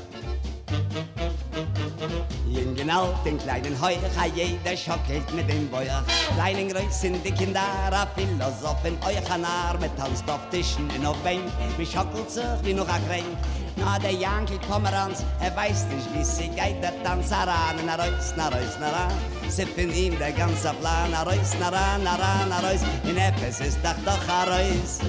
[2.47, 6.03] In genau den kleinen Heucher, jeder schockelt mit dem Bäuer.
[6.35, 7.61] Kleinen Größ sind die Kinder,
[7.91, 11.41] a Philosophen, euch an Arme tanzt auf Tischen in Bein.
[11.77, 13.37] Mich schockelt sich wie noch ein Kränk.
[13.77, 17.95] Na, der Jankel Pomeranz, er weiß nicht, wie sie geht, der Tanz, a ran, na
[17.95, 19.11] reus, na reus, na ran.
[19.49, 22.81] Sippen ihm der ganze Plan, a reus, na ran, na ran, na reus.
[23.03, 24.99] In Eppes ist doch doch a reus.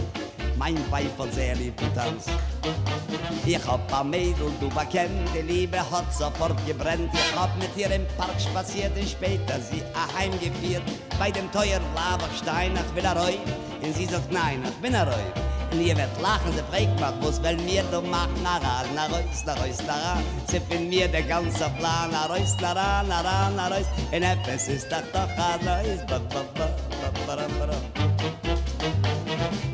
[0.62, 2.26] Mein Weib von sehr lieben Tanz.
[3.44, 7.10] Ich hab a Mädel, du bekennt, die Liebe hat sofort gebrennt.
[7.12, 10.84] Ich hab mit ihr im Park spaziert und später sie a heimgeführt.
[11.18, 13.34] Bei dem teuer Laberstein, ich will a Räu.
[13.82, 15.24] Und sie sagt, nein, ich bin a Räu.
[15.72, 18.30] Und ihr wird lachen, sie fragt mich, was will mir du machen?
[18.44, 20.22] Na ran, na reus, na reus, na ran.
[20.46, 23.86] Sie finden mir der ganze Plan, na reus, na ran, na ran, na reus.
[24.12, 25.98] Und etwas ist doch doch a reus.
[26.06, 26.68] Ba, ba, ba,
[27.00, 28.11] ba, ba, ba, ba.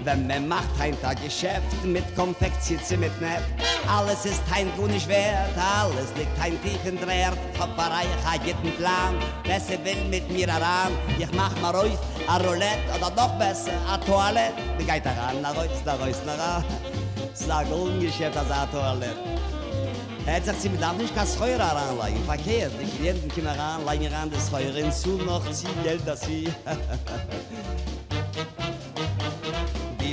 [0.09, 3.45] Wenn man macht ein Tag Geschäft mit Konfektionsitze mit Neft.
[3.87, 7.37] Alles ist ein Gunisch wert, alles liegt ein tiefen Dreht.
[7.61, 10.93] Hopperei, ich hab einen Plan, besser will mit mir heran.
[11.19, 14.55] Ich mach mal ruhig a Roulette oder noch besser a Toilette.
[14.79, 16.65] Wie geht da ran, na reus, na reus, na ran.
[17.35, 19.17] Sag ungeschäft als a Toilette.
[20.25, 22.73] Er sagt, sie darf nicht kein Feuer heranlegen, verkehrt.
[22.81, 26.49] Die Klienten kommen heran, legen heran das Feuer hinzu, noch ziehen Geld, dass sie...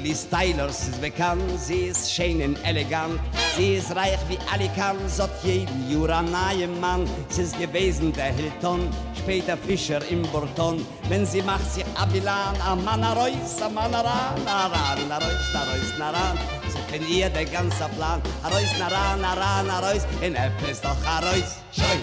[0.05, 3.19] Lily Stylers bekannt, sie ist schön und elegant.
[3.57, 7.09] Sie ist reich wie Alicant, so hat jeden Jura nahe Mann.
[7.29, 8.81] Sie ist gewesen der Hilton,
[9.17, 10.85] später Fischer im Burton.
[11.09, 15.11] Wenn sie macht sich Abilan, a Mann a Reus, a Mann a Ran, a Ran,
[15.11, 16.37] a Reus, a Reus, a Ran.
[16.69, 20.35] So kennt ihr der ganze Plan, a Reus, a Ran, a Ran, a Reus, in
[20.35, 22.01] Eppes doch a Reus, schön.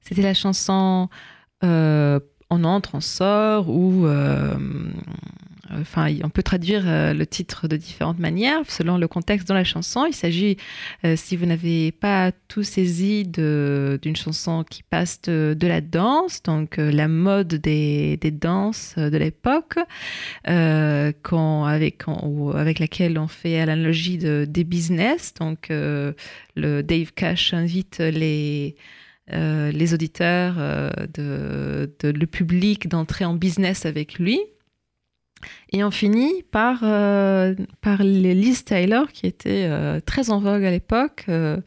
[0.00, 1.08] C'était la chanson
[1.62, 2.18] euh,
[2.52, 4.06] On entre, on sort ou...
[4.06, 4.58] Euh,
[5.72, 9.64] enfin, on peut traduire euh, le titre de différentes manières selon le contexte dans la
[9.64, 10.06] chanson.
[10.06, 10.56] Il s'agit,
[11.04, 16.78] euh, si vous n'avez pas tout saisi, d'une chanson qui passe de, la danse, donc
[16.78, 19.78] euh, la mode des, danses de l'époque,
[20.44, 22.08] avec,
[22.78, 25.34] laquelle on fait l'analogie de, des business.
[25.34, 28.74] Donc, le Dave Cash invite les
[29.32, 30.56] auditeurs,
[31.18, 34.40] le public d'entrer en business avec lui.
[35.72, 40.70] Et on finit par, euh, par Liz Taylor, qui était euh, très en vogue à
[40.70, 41.58] l'époque, euh,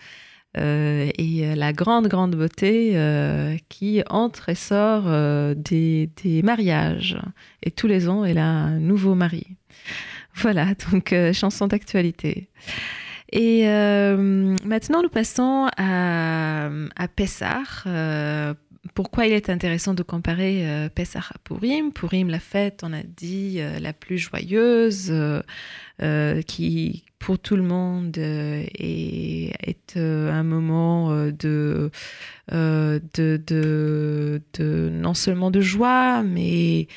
[0.55, 2.95] et la grande, grande beauté
[3.69, 5.05] qui entre et sort
[5.55, 7.17] des, des, mariages.
[7.63, 9.47] Et tous les ans, elle a un nouveau mari.
[10.35, 12.49] Voilà, donc chanson d'actualité.
[13.31, 17.87] Et maintenant, nous passons à, à Pessar
[18.93, 23.01] pourquoi il est intéressant de comparer euh, Pessah à Purim Purim, la fête, on a
[23.03, 31.89] dit, euh, la plus joyeuse, euh, qui pour tout le monde est, un moment de,
[34.91, 36.87] non seulement de joie, mais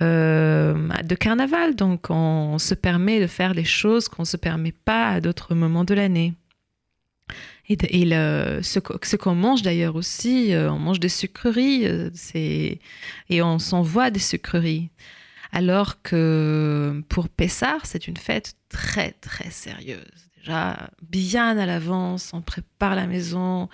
[0.00, 1.76] de carnaval.
[1.76, 5.54] Donc on se permet de faire des choses qu'on ne se permet pas à d'autres
[5.54, 6.34] moments de l'année.
[7.68, 14.10] Et, ce, qu'on mange d'ailleurs aussi, euh, on mange des sucreries, euh, et on s'envoie
[14.10, 14.88] des sucreries.
[15.52, 20.02] Alors que pour Pessar, c'est une fête très très sérieuse.
[20.38, 23.68] Déjà, bien à l'avance, on prépare la maison,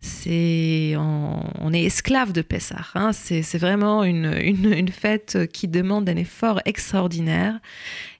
[0.00, 2.92] c'est, on, est esclave de Pessar.
[2.94, 3.12] Hein.
[3.12, 7.58] C'est, vraiment une, une, fête qui demande un effort extraordinaire.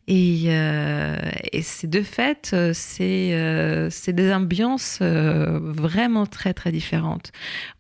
[0.07, 1.17] Et, euh,
[1.53, 7.33] et c'est de fait, euh, c'est euh, des ambiances euh, vraiment très très différentes.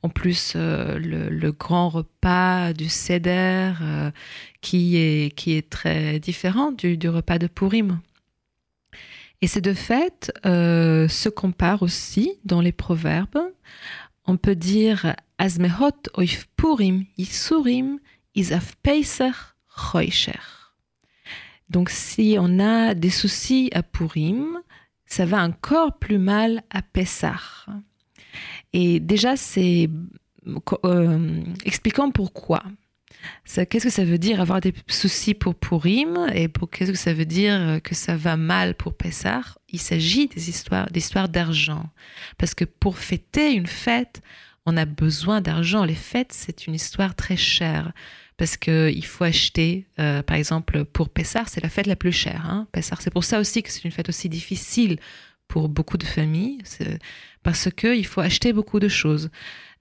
[0.02, 3.72] En plus, le, le, grand repas du Seder
[4.62, 8.00] qui, est, qui est très différent du, du repas de Purim.
[9.42, 13.38] Et c'est de fait se compare aussi dans les proverbes.
[14.26, 17.98] On peut dire Azmehot oif Purim yisurim
[18.34, 19.34] izaf Pesach
[19.76, 20.53] choisher.
[21.70, 24.60] Donc si on a des soucis à Purim,
[25.06, 27.66] ça va encore plus mal à Pessah.
[28.72, 29.88] Et déjà, c'est
[30.84, 32.62] euh, expliquons pourquoi.
[33.46, 37.14] Qu'est-ce que ça veut dire avoir des soucis pour Purim et pour qu'est-ce que ça
[37.14, 39.42] veut dire que ça va mal pour Pessah?
[39.70, 41.88] Il s'agit des histoires, d'argent.
[42.36, 44.20] Parce que pour fêter une fête,
[44.66, 45.84] on a besoin d'argent.
[45.84, 47.92] Les fêtes, c'est une histoire très chère
[48.36, 52.46] parce qu'il faut acheter, euh, par exemple, pour Pessar, c'est la fête la plus chère.
[52.46, 54.98] Hein, c'est pour ça aussi que c'est une fête aussi difficile
[55.46, 56.58] pour beaucoup de familles,
[57.42, 59.30] parce qu'il faut acheter beaucoup de choses.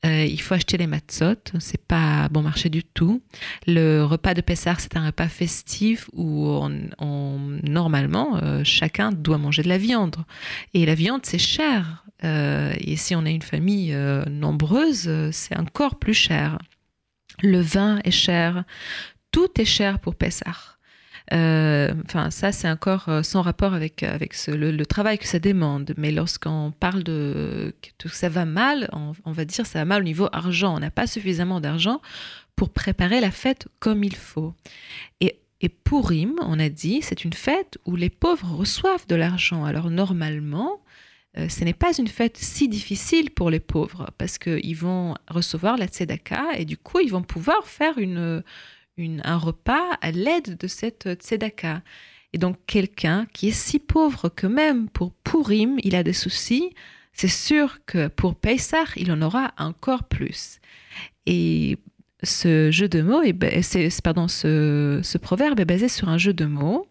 [0.05, 3.23] Euh, il faut acheter les matzot, c'est pas bon marché du tout.
[3.65, 6.45] Le repas de Pessar, c'est un repas festif où
[6.99, 10.17] on, normalement euh, chacun doit manger de la viande.
[10.73, 12.03] Et la viande, c'est cher.
[12.21, 13.95] et si on a une famille
[14.29, 16.57] nombreuse, c'est encore plus cher
[17.43, 18.63] le vin est cher,
[19.31, 20.73] tout est cher pour Pessah.
[21.31, 25.93] Euh, enfin, ça, c'est encore euh, sans rapport avec, avec le, travail que ça demande.
[25.97, 30.05] Mais lorsqu'on parle de que ça va mal, on, va dire ça va mal au
[30.05, 30.75] niveau argent.
[30.75, 32.01] On n'a pas suffisamment d'argent
[32.55, 34.53] pour préparer la fête comme il faut.
[35.21, 39.63] Et, et Purim, on a dit, c'est une fête où les pauvres reçoivent de l'argent.
[39.63, 40.82] Alors normalement, euh,
[41.35, 45.87] ce n'est pas une fête si difficile pour les pauvres parce qu'ils vont recevoir la
[45.87, 51.81] tzedaka et du coup, ils vont pouvoir faire un repas à l'aide de cette tzedaka.
[52.33, 56.73] Et donc, quelqu'un qui est si pauvre que même pour Purim, il a des soucis,
[57.13, 60.59] c'est sûr que pour Pesach, il en aura encore plus.
[61.27, 61.77] Et
[62.23, 63.21] ce jeu de mots,
[64.03, 66.87] pardon, ce, proverbe est basé sur un jeu de mots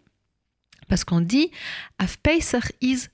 [0.87, 1.51] parce qu'on dit
[1.97, 3.07] Af Pesach is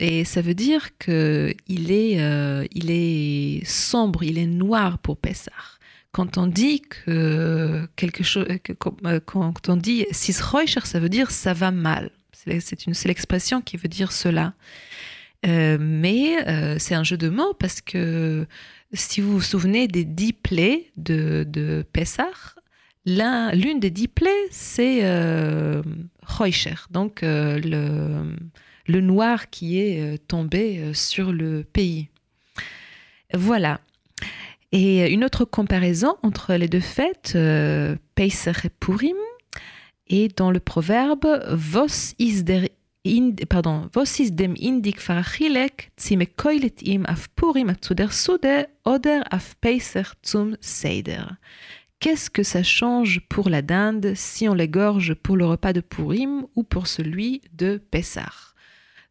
[0.00, 5.18] Et ça veut dire que il est, euh, il est sombre, il est noir pour
[5.18, 5.52] Pessah.
[6.10, 11.52] Quand on dit que quelque chose, euh, quand on dit Sisroicher, ça veut dire ça
[11.52, 12.10] va mal.
[12.32, 14.54] C'est l'expression qui veut dire cela.
[15.46, 18.46] Euh, mais c'est un jeu de mots parce que
[18.92, 22.54] si vous vous souvenez des dix plaies de, de Pessah,
[23.06, 25.82] l'une des dix plaies, c'est euh,
[26.90, 28.36] donc le
[28.86, 32.08] le noir qui est euh, tombé euh, sur le pays.
[33.34, 33.80] Voilà.
[34.72, 39.16] Et une autre comparaison entre les deux fêtes, euh, Pesach et Purim,
[40.08, 42.66] est dans le proverbe Vos is dem
[44.56, 45.90] indik farachilek,
[46.36, 51.36] koilet im af Purim der sude, oder af Pesach zum Seider.
[52.00, 56.46] Qu'est-ce que ça change pour la dinde si on l'égorge pour le repas de Purim
[56.56, 58.51] ou pour celui de Pessah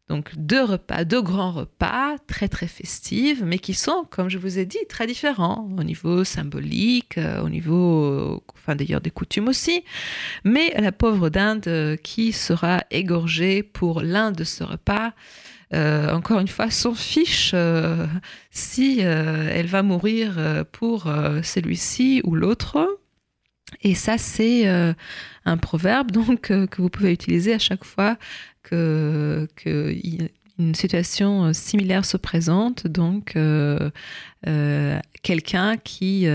[0.08, 4.58] donc deux repas, deux grands repas très très festifs, mais qui sont, comme je vous
[4.58, 9.84] ai dit, très différents au niveau symbolique, euh, au niveau, enfin d'ailleurs des coutumes aussi.
[10.44, 15.12] Mais la pauvre dinde euh, qui sera égorgée pour l'un de ce repas,
[15.72, 17.54] euh, encore une fois, s'en fiche
[18.50, 21.04] si elle va mourir pour
[21.42, 22.86] celui-ci ou l'autre.
[23.80, 24.66] Et ça, c'est
[25.46, 28.18] un proverbe donc que vous pouvez utiliser à chaque fois
[28.62, 29.48] que,
[30.58, 33.90] une situation euh, similaire se présente, donc euh,
[34.46, 36.26] euh, quelqu'un qui,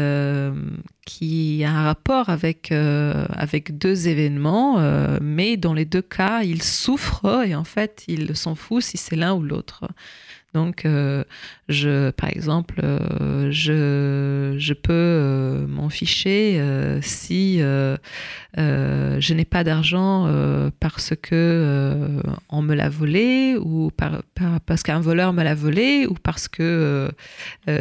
[1.05, 4.77] qui a un rapport avec, avec deux événements,
[5.21, 9.15] mais dans les deux cas, il souffre et en fait, il s'en fout si c'est
[9.15, 9.83] l'un ou l'autre.
[10.57, 11.23] Donc, euh,
[11.69, 16.59] je, par exemple, euh, je, je, peux euh, m'en ficher
[17.03, 20.27] si je n'ai pas d'argent
[20.79, 26.47] parce que on me l'a volé ou parce qu'un voleur me l'a volé ou parce
[26.47, 27.11] que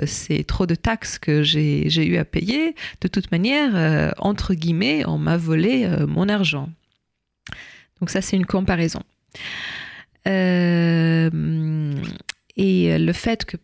[0.05, 2.75] c'est trop de taxes que j'ai eu à payer.
[3.01, 6.69] De toute manière, entre guillemets, on m'a volé mon argent.
[8.01, 9.01] Donc ça, c'est une comparaison.
[10.27, 11.31] Euh,
[12.57, 13.57] et euh, le fait que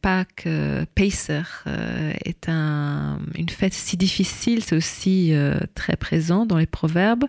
[0.00, 5.32] Pâques, euh, Pesach, euh, est une fête si difficile, c'est aussi
[5.74, 7.24] très présent dans les proverbes.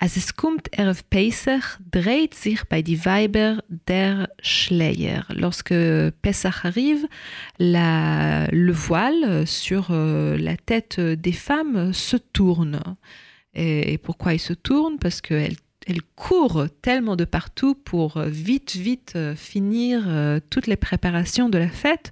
[0.00, 5.24] As es kommt Erev Pesach, dreht sich bei die Weiber der Schleier.
[5.34, 5.74] Lorsque
[6.22, 7.06] Pesach arrive,
[7.58, 12.80] la, le voile sur la tête des femmes se tourne.
[13.54, 14.98] Et, et pourquoi il se tourne?
[14.98, 15.56] Parce qu'elles
[15.86, 21.48] elle court tellement de partout pour euh, vite, vite euh, finir euh, toutes les préparations
[21.48, 22.10] de la fête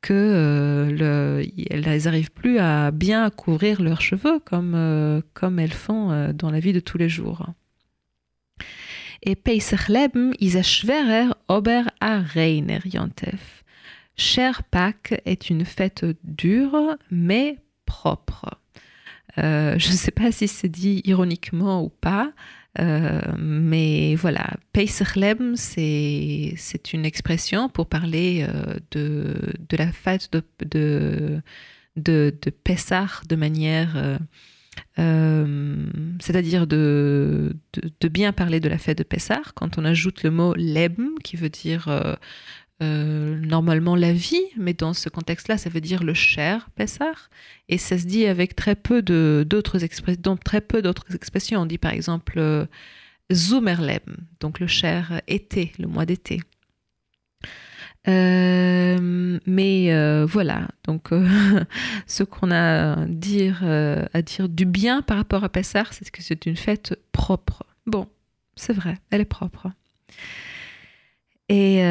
[0.00, 1.42] que
[2.04, 6.78] n'arrivent plus à bien couvrir leurs cheveux comme, comme elles font dans la vie de
[6.78, 7.46] tous les jours.
[9.22, 13.64] Et Pesach Leben ist schwerer Ober a Reiner Jontef.
[14.16, 18.60] Cher Pâques est une fête dure mais propre.
[19.36, 22.30] je ne sais pas si c'est dit ironiquement ou pas,
[22.80, 24.54] euh, mais voilà,
[25.16, 31.42] Leben, c'est une expression pour parler euh, de, de, la fête de, de,
[31.96, 34.18] de, de Pessah de manière.
[34.98, 35.86] Euh,
[36.20, 37.56] c'est-à-dire de,
[38.00, 41.36] de, bien parler de la fête de Pessah quand on ajoute le mot Leben qui
[41.36, 41.88] veut dire
[42.80, 47.12] normalement la vie, mais dans ce contexte-là, ça veut dire le cher Pessah,
[47.68, 51.62] et ça se dit avec très peu d'autres expressions, très peu d'autres expressions.
[51.62, 52.68] On dit par exemple
[53.32, 56.40] Zumerlem, donc le cher été, le mois d'été.
[58.06, 61.64] Euh, mais euh, voilà, donc euh,
[62.06, 66.22] ce qu'on a à dire, à dire du bien par rapport à Pessah, c'est que
[66.22, 67.64] c'est une fête propre.
[67.86, 68.08] Bon,
[68.56, 69.68] c'est vrai, elle est propre.
[71.48, 71.82] Et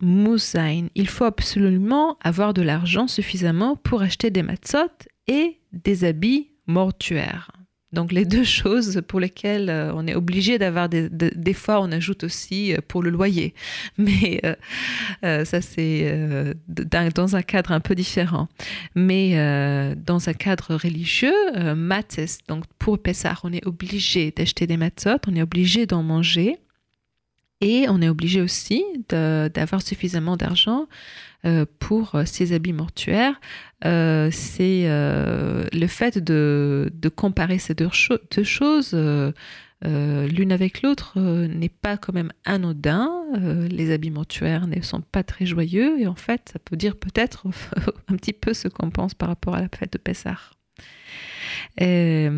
[0.00, 0.86] musain.
[0.94, 4.90] Il faut absolument avoir de l'argent suffisamment pour acheter des matzot
[5.26, 7.50] et des habits mortuaires.
[7.92, 11.90] Donc les deux choses pour lesquelles euh, on est obligé d'avoir des, des, fois on
[11.92, 13.54] ajoute aussi euh, pour le loyer,
[13.98, 14.40] mais
[15.24, 18.48] euh, ça c'est dans un cadre un peu différent.
[18.94, 19.34] Mais
[19.96, 25.34] dans un cadre religieux, matzes, donc pour Pessah, on est obligé d'acheter des matzot, on
[25.34, 26.56] est obligé d'en manger.
[27.62, 30.86] Et on est obligé aussi d'avoir suffisamment d'argent
[31.78, 33.40] pour ces habits mortuaires.
[33.86, 38.94] Euh, c'est euh, le fait de, comparer ces deux, choses.
[39.82, 43.10] l'une avec l'autre n'est pas quand même anodin.
[43.70, 47.46] les habits mortuaires ne sont pas très joyeux et en fait, ça peut dire peut-être
[48.08, 50.38] un petit peu ce qu'on pense par rapport à la fête de Pessah.
[51.78, 52.28] et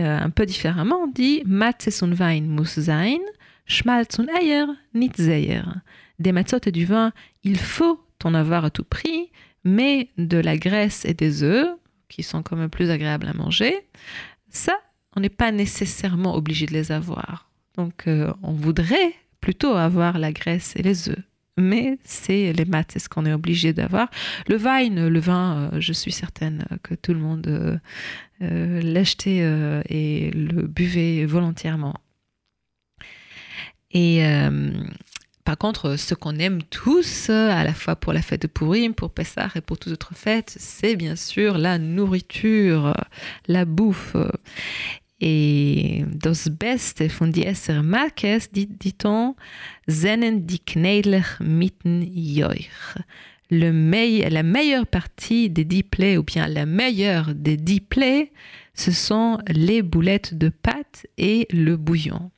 [0.00, 3.18] un peu différemment, on dit Mat und Wein muss sein,
[3.66, 5.82] Schmalz und Eier, nicht sehr.
[6.18, 7.12] Des matzot et du vin,
[7.44, 9.30] il faut en avoir à tout prix,
[9.64, 11.68] mais de la graisse et des œufs,
[12.08, 13.74] qui sont quand même plus agréables à manger,
[14.48, 14.74] ça,
[15.14, 17.50] on n'est pas nécessairement obligé de les avoir.
[17.76, 21.22] Donc, euh, on voudrait plutôt avoir la graisse et les œufs.
[21.56, 24.08] Mais c'est les maths, c'est ce qu'on est obligé d'avoir.
[24.48, 27.46] Le vin, le vin, euh, je suis certaine que tout le monde
[28.42, 29.42] euh, l'achetait
[29.88, 31.94] et le buvait volontairement.
[33.90, 34.22] Et
[35.48, 39.08] par contre, ce qu'on aime tous, à la fois pour la fête de Purim, pour
[39.08, 42.92] Pessah et pour toutes autres fêtes, c'est bien sûr la nourriture,
[43.46, 44.14] la bouffe.
[45.22, 49.36] Et das Beste von die Esser Markes, dit-on,
[49.88, 52.68] zennen die Knädler mitten joich.
[53.48, 53.70] Le
[54.28, 58.32] la meilleure partie des dix plaies, ou bien la meilleure des dix plaies,
[58.74, 62.30] ce sont les boulettes de pâte et le bouillon.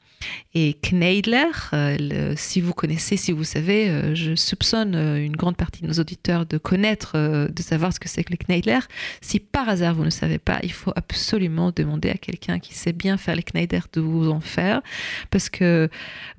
[0.54, 5.56] Et Kneidler, euh, si vous connaissez, si vous savez, euh, je soupçonne euh, une grande
[5.56, 7.16] partie de nos auditeurs de connaître,
[7.48, 8.80] de savoir ce que c'est que le Kneidler.
[9.20, 12.92] Si par hasard vous ne savez pas, il faut absolument demander à quelqu'un qui sait
[12.92, 14.82] bien faire les Kneidler de vous en faire,
[15.30, 15.88] parce que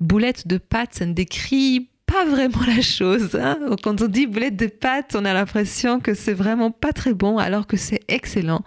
[0.00, 3.34] boulette de pâte, ça ne décrit pas vraiment la chose.
[3.34, 3.58] Hein.
[3.82, 7.38] Quand on dit boulette de pâte, on a l'impression que c'est vraiment pas très bon,
[7.38, 8.62] alors que c'est excellent.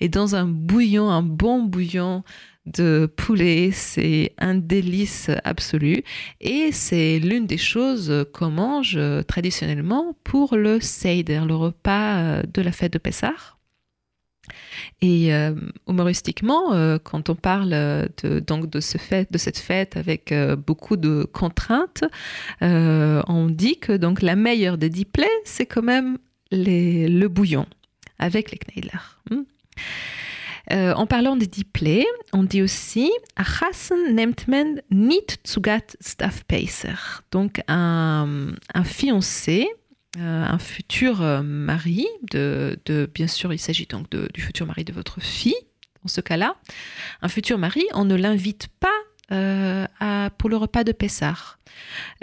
[0.00, 2.22] Et dans un bouillon, un bon bouillon,
[2.66, 6.02] de poulet, c'est un délice absolu
[6.40, 12.62] et c'est l'une des choses qu'on mange traditionnellement pour le Seder, le repas euh, de
[12.62, 13.34] la fête de Pessah.
[15.00, 15.54] Et euh,
[15.88, 20.34] humoristiquement, euh, quand on parle de, donc de cette fête avec
[20.66, 22.04] beaucoup de contraintes,
[22.60, 26.18] on dit que donc la meilleure des dix plaies, c'est quand même
[26.50, 27.66] le bouillon
[28.18, 29.00] avec les kneidler.
[29.30, 29.42] Hmm.
[30.72, 37.22] Euh, en parlant des dix plaies, on dit aussi Achassen nimmt man nicht zugat Staffpeiser.
[37.30, 38.54] Donc un,
[38.84, 39.68] fiancé,
[40.18, 44.66] euh, un futur euh, mari, de, de, bien sûr il s'agit donc de, du futur
[44.66, 45.56] mari de votre fille,
[46.02, 46.56] dans ce cas-là,
[47.22, 48.88] un futur mari, on ne l'invite pas
[50.38, 51.56] pour le repas de Pessah.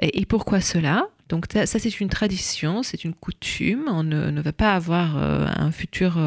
[0.02, 1.08] Et, pourquoi cela?
[1.30, 3.86] Donc ça, c'est une tradition, c'est une coutume.
[3.88, 6.20] On ne, ne va pas avoir un futur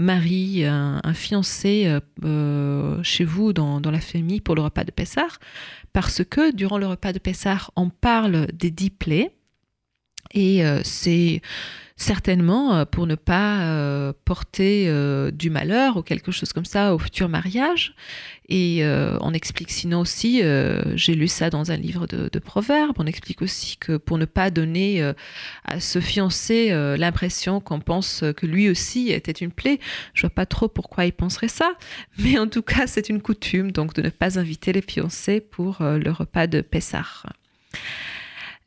[0.00, 5.28] mari, un, fiancé euh, euh, chez vous dans, la famille pour le repas de Pessah,
[5.92, 9.30] parce que durant le repas de Pessah, on parle des dix plaies,
[10.32, 11.42] et euh, c'est
[12.00, 16.94] certainement euh, pour ne pas euh, porter euh, du malheur ou quelque chose comme ça
[16.94, 17.94] au futur mariage.
[18.52, 18.82] Et
[19.20, 20.42] on explique sinon aussi,
[20.96, 24.24] j'ai lu ça dans un livre de, de, proverbes, on explique aussi que pour ne
[24.24, 25.08] pas donner
[25.64, 29.78] à ce fiancé l'impression qu'on pense que lui aussi était une plaie,
[30.14, 31.74] je vois pas trop pourquoi il penserait ça,
[32.18, 35.76] mais en tout cas c'est une coutume donc de ne pas inviter les fiancés pour
[35.80, 37.22] le repas de Pessah.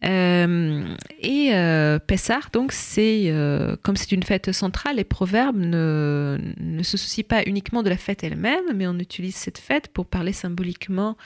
[0.05, 6.37] Euh, et euh, Pessah, donc, c'est euh, comme c'est une fête centrale, les proverbes ne,
[6.59, 10.05] ne, se soucient pas uniquement de la fête elle-même, mais on utilise cette fête pour
[10.05, 11.17] parler symboliquement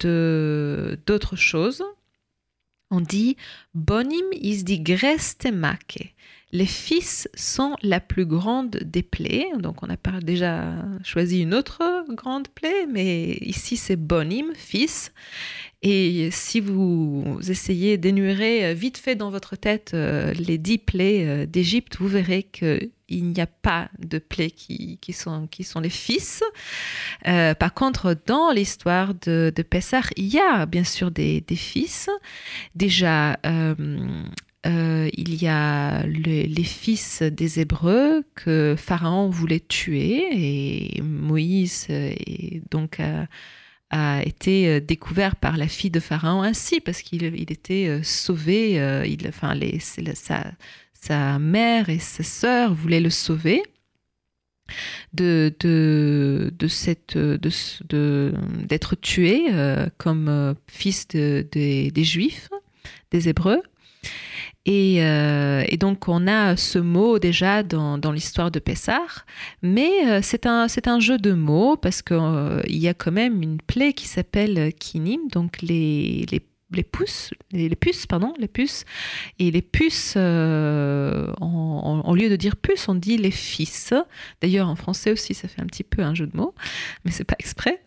[0.00, 1.82] de d'autres choses.
[2.90, 3.36] On dit
[3.74, 6.14] Bonim is die greste make.
[6.52, 9.48] Les fils sont la plus grande des plaies.
[9.58, 15.12] Donc on a déjà choisi une autre grande plaie, mais ici c'est bonim, fils.
[15.82, 21.46] Et si vous essayez d'énumérer vite fait dans votre tête euh, les dix plaies euh,
[21.46, 25.48] d'Égypte, vous verrez qu'il n'y a pas de plaies qui, sont,
[25.80, 26.42] les fils.
[27.28, 32.10] Euh, par contre, dans l'histoire de, de Pessah, il y a bien sûr des, fils.
[32.74, 33.76] Déjà, euh,
[34.64, 40.26] il y a les fils des Hébreux que Pharaon voulait tuer
[40.96, 41.88] et Moïse
[42.70, 43.00] donc
[43.90, 48.74] a, été euh, découvert par la fille de Pharaon ainsi parce qu'il était euh, sauvé.
[49.06, 53.62] il, enfin, sa, mère et sa sœur voulaient le sauver
[55.14, 55.54] de,
[56.68, 59.46] cette d'être tué
[59.96, 62.50] comme fils des Juifs,
[63.10, 63.62] des Hébreux.
[64.66, 69.24] Euh, et, donc on a ce mot déjà dans, l'histoire de Pessar,
[69.62, 73.42] mais euh, c'est un, un jeu de mots parce qu'il euh, y a quand même
[73.42, 76.40] une plaie qui s'appelle kinim, donc les, les
[76.70, 78.84] les puces, les, puces, pardon, les puces.
[79.38, 83.94] Et les puces, euh, en, lieu de dire puces, on dit les fils.
[84.42, 86.54] D'ailleurs, en français aussi, ça fait un petit peu un jeu de mots,
[87.04, 87.82] mais c'est pas exprès.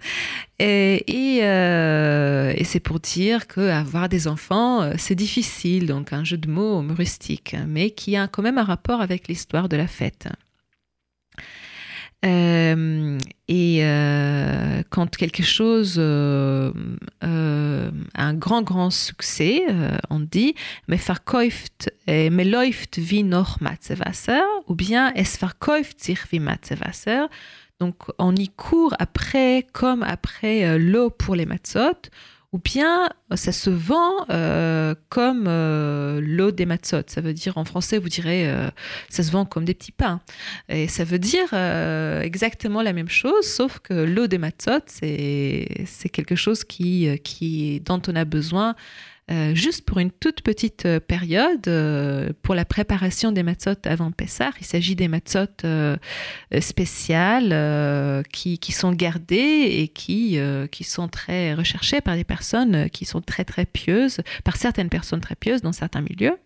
[0.60, 6.38] Et, euh, et, c'est pour dire qu'avoir des enfants, euh, c'est difficile, donc un jeu
[6.38, 10.28] de mots humoristique, mais qui a quand même un rapport avec l'histoire de la fête.
[12.24, 13.17] Euh,
[13.47, 16.72] et euh, quand quelque chose euh,
[17.22, 17.28] a
[18.24, 19.63] un grand, grand succès,
[20.09, 20.55] on dit
[20.88, 27.28] me verkauft, me läuft wie noch Matzewasser ou bien es verkauft sich wie Matzewasser.
[27.80, 32.11] Donc on y court après comme après l'eau pour les matzot
[32.54, 37.04] ou bien ça se vend euh, comme euh, l'eau des matzot.
[37.08, 38.70] Ça veut dire, en français, vous direz, euh,
[39.10, 40.20] ça se vend comme des petits pains.
[40.68, 41.54] Et ça veut dire
[42.22, 48.02] exactement la même chose, sauf que l'eau des matzot, c'est quelque chose qui, qui, dont
[48.08, 48.76] on a besoin
[49.32, 54.12] euh, juste pour une toute petite euh, période, euh, pour la préparation des matzot avant
[54.12, 54.52] Pessah.
[54.60, 55.46] Il s'agit des matzot
[56.60, 60.38] spéciales qui, qui, sont gardées et qui,
[60.72, 65.22] qui sont très recherchées par des personnes qui sont très très pieuses, par certaines personnes
[65.22, 66.38] très pieuses dans certains milieux.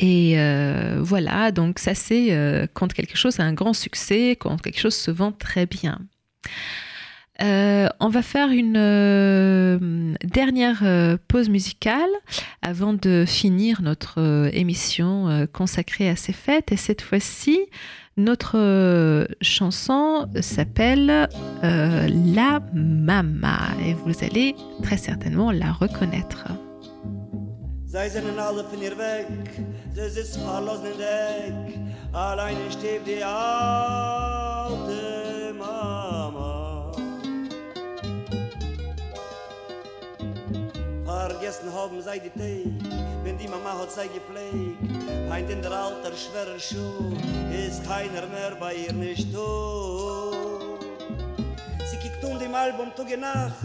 [0.00, 0.36] et
[0.98, 5.10] voilà, donc ça c'est quand quelque chose a un grand succès, quand quelque chose se
[5.10, 6.00] vend très bien.
[7.42, 12.10] Euh, on va faire une euh, dernière euh, pause musicale
[12.62, 16.70] avant de finir notre émission consacrée à ces fêtes.
[16.70, 17.58] Et cette fois-ci,
[18.16, 21.28] notre chanson s'appelle
[21.62, 26.46] La Mama et vous allez très certainement la reconnaître.
[41.28, 42.64] Vergessen haben sei die Tee,
[43.22, 44.76] wenn die Mama hat sei gepflegt.
[45.30, 47.16] Heint in der alter schwerer Schuh,
[47.50, 50.84] ist keiner mehr bei ihr nicht tot.
[51.86, 53.64] Sie kickt um dem Album Tuge Nacht,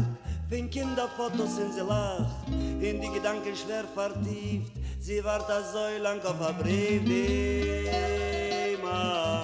[0.49, 2.47] wenn Kinderfotos in sie lacht,
[2.79, 9.38] in die Gedanken schwer vertieft, sie wartet so lang auf ein Brief, die Mama.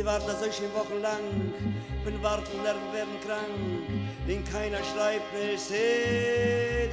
[0.00, 1.52] Sie war da solche Wochen lang,
[2.06, 3.84] bin warten, Nerven werden krank,
[4.26, 6.88] denn keiner schreibt nicht, seh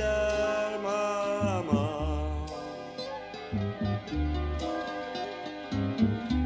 [0.83, 2.19] Mama.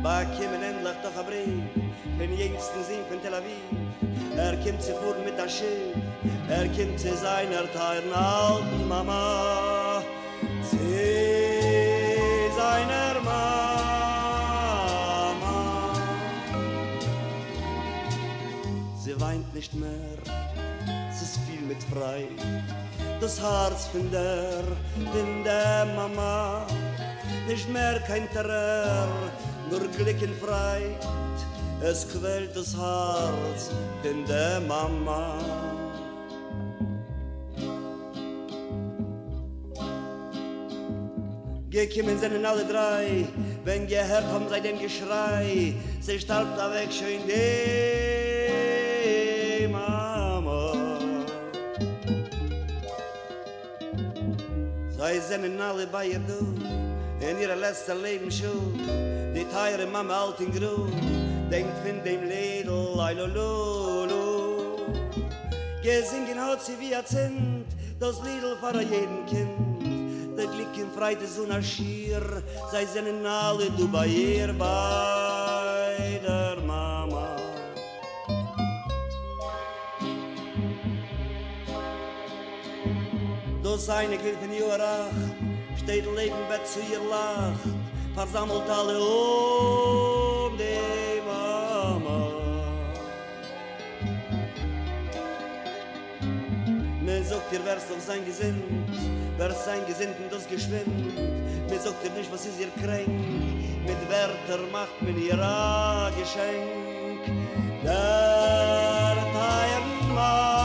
[0.03, 1.63] Ba kiemen endlich doch ein Brief,
[2.19, 3.71] den jüngsten Sinn von Tel Aviv,
[4.37, 5.95] er kommt zu fuhren mit der Schiff,
[6.47, 10.03] er kommt zu seiner teuren alten Mama.
[10.61, 13.10] Sie seiner
[19.31, 20.17] weint nicht mehr,
[21.09, 22.27] es ist viel mit frei.
[23.21, 24.63] Das Herz von der,
[25.13, 26.67] von der Mama,
[27.47, 29.07] nicht mehr kein Terror,
[29.69, 31.07] nur Glück und Freit.
[31.81, 33.71] Es quält das Herz
[34.03, 35.37] von der Mama.
[41.69, 43.25] Gekimmen sind alle drei,
[43.63, 48.10] wenn gehört kommt sei dem Geschrei, sie starb da weg schön der.
[55.11, 56.39] Sei sind alle bei ihr du
[57.19, 58.71] In ihrer letzter Leben schuh
[59.35, 60.87] Die teure Mama alt in Gru
[61.51, 64.21] Denkt von dem Lidl Ai lo lo lo
[65.83, 67.65] Gesingen hat sie wie ein Zint,
[67.99, 70.37] das Liedl für jeden Kind.
[70.37, 72.21] Der Glück im Freite so nach Schier,
[72.71, 77.30] sei seinen alle du bei ihr, bei der Mama.
[83.81, 85.09] Das eine gilt in Jorach,
[85.75, 87.65] steht Leben Bett zu ihr lacht,
[88.13, 92.31] versammelt alle um die Mama.
[97.03, 98.61] Men sagt ihr, wer doch sein Gesinnt,
[99.37, 101.17] wer sein Gesinnt und das geschwind.
[101.67, 107.25] Men sagt ihr nicht, was ist ihr kränk, mit Wärter macht man ihr Geschenk.
[107.83, 109.81] Der Teier
[110.13, 110.60] Mama.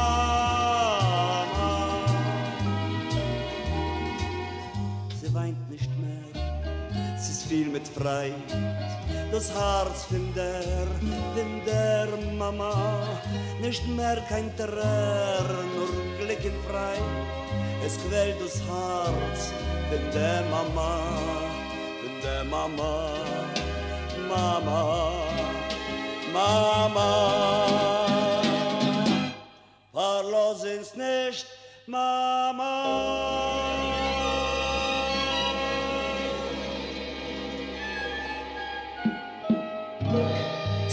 [7.76, 8.32] Sie ist viel mit Freit.
[9.32, 10.62] Das Herz von der,
[11.34, 12.74] von der Mama,
[13.60, 16.98] nicht mehr kein Terror, nur Glück frei.
[17.84, 19.52] Es quält das Herz
[19.88, 21.00] von der Mama,
[22.02, 23.10] von der Mama,
[24.28, 25.12] Mama,
[26.32, 27.10] Mama.
[29.92, 31.46] Verlos ins nicht,
[31.86, 33.55] Mama.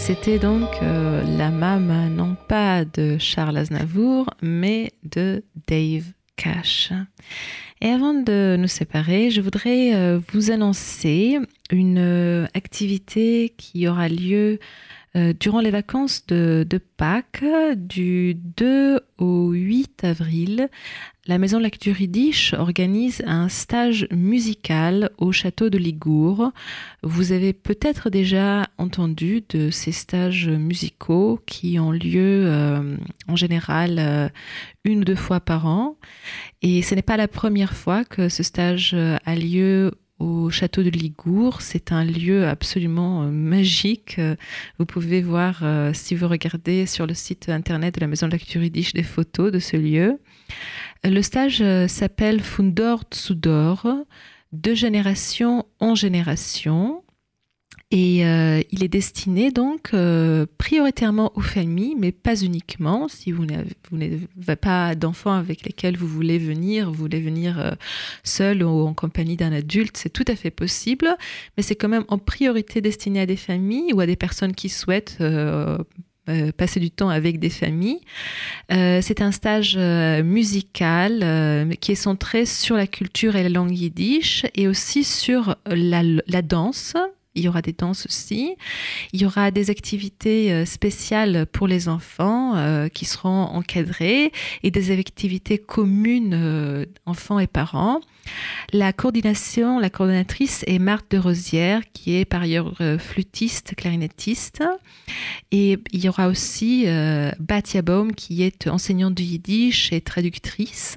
[0.06, 6.04] C'était donc euh, la mame, non pas de Charles Aznavour, mais de Dave
[6.36, 6.92] Cash.
[7.80, 11.38] Et avant de nous séparer, je voudrais euh, vous annoncer
[11.70, 14.58] une euh, activité qui aura lieu
[15.14, 17.44] durant les vacances de, Pâques
[17.76, 20.68] du 2 au 8 avril.
[21.26, 26.52] La Maison de la Culture Yiddish organise un stage musical au château de Ligour.
[27.02, 32.96] Vous avez peut-être déjà entendu de ces stages musicaux qui ont lieu euh,
[33.26, 34.28] en général euh,
[34.84, 35.96] une ou deux fois par an.
[36.60, 40.82] Et ce n'est pas la première fois que ce stage euh, a lieu au château
[40.82, 41.62] de Ligour.
[41.62, 44.16] C'est un lieu absolument euh, magique.
[44.18, 44.36] Euh,
[44.78, 48.32] Vous pouvez voir, euh, si vous regardez sur le site internet de la Maison de
[48.32, 48.62] la Culture
[48.94, 50.18] des photos de ce lieu.
[51.04, 53.86] Le stage s'appelle Fundor Tsudor,
[54.52, 57.03] de génération en génération.
[57.96, 63.06] Et euh, il est destiné donc euh, prioritairement aux familles, mais pas uniquement.
[63.06, 67.70] Si vous n'avez pas d'enfants avec lesquels vous voulez venir, vous voulez venir euh,
[68.24, 71.16] seul ou en compagnie d'un adulte, c'est tout à fait possible.
[71.56, 74.70] Mais c'est quand même en priorité destiné à des familles ou à des personnes qui
[74.70, 75.22] souhaitent
[76.56, 78.00] passer du temps avec des familles.
[78.70, 84.66] C'est un stage musical qui est centré sur la culture et la langue yiddish et
[84.66, 86.96] aussi sur la danse.
[87.36, 88.54] Il y aura des danses aussi.
[89.12, 94.30] Il y aura des activités euh, spéciales pour les enfants euh, qui seront encadrées
[94.62, 98.00] et des activités communes euh, enfants et parents.
[98.72, 104.62] La coordination, la coordonnatrice est Marthe de Rosière, qui est par ailleurs euh, flûtiste, clarinettiste.
[105.52, 110.96] Et il y aura aussi euh, Batia Baum, qui est enseignante du yiddish et traductrice.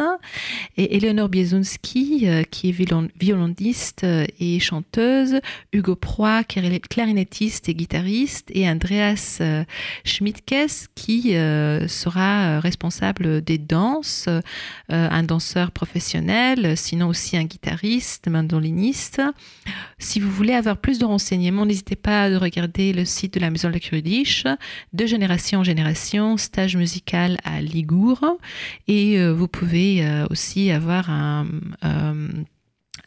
[0.77, 4.05] Et Eleonore Biezunski, euh, qui est violon- violoniste
[4.39, 5.39] et chanteuse.
[5.73, 8.49] Hugo Proy, qui est clarinettiste et guitariste.
[8.53, 9.41] Et Andreas
[10.03, 14.27] Schmidtkes, qui sera responsable des danses,
[14.89, 19.21] un danseur professionnel, sinon un guitariste, mandoliniste.
[19.97, 23.49] Si vous voulez avoir plus de renseignements, n'hésitez pas à regarder le site de la
[23.49, 24.45] Maison de la Curudiche,
[24.93, 28.23] de génération en génération, stage musical à Ligour.
[28.87, 31.47] Et euh, vous pouvez euh, aussi avoir un,
[31.83, 32.27] euh,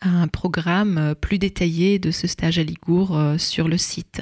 [0.02, 4.20] un programme plus détaillé de ce stage à Ligour sur le site.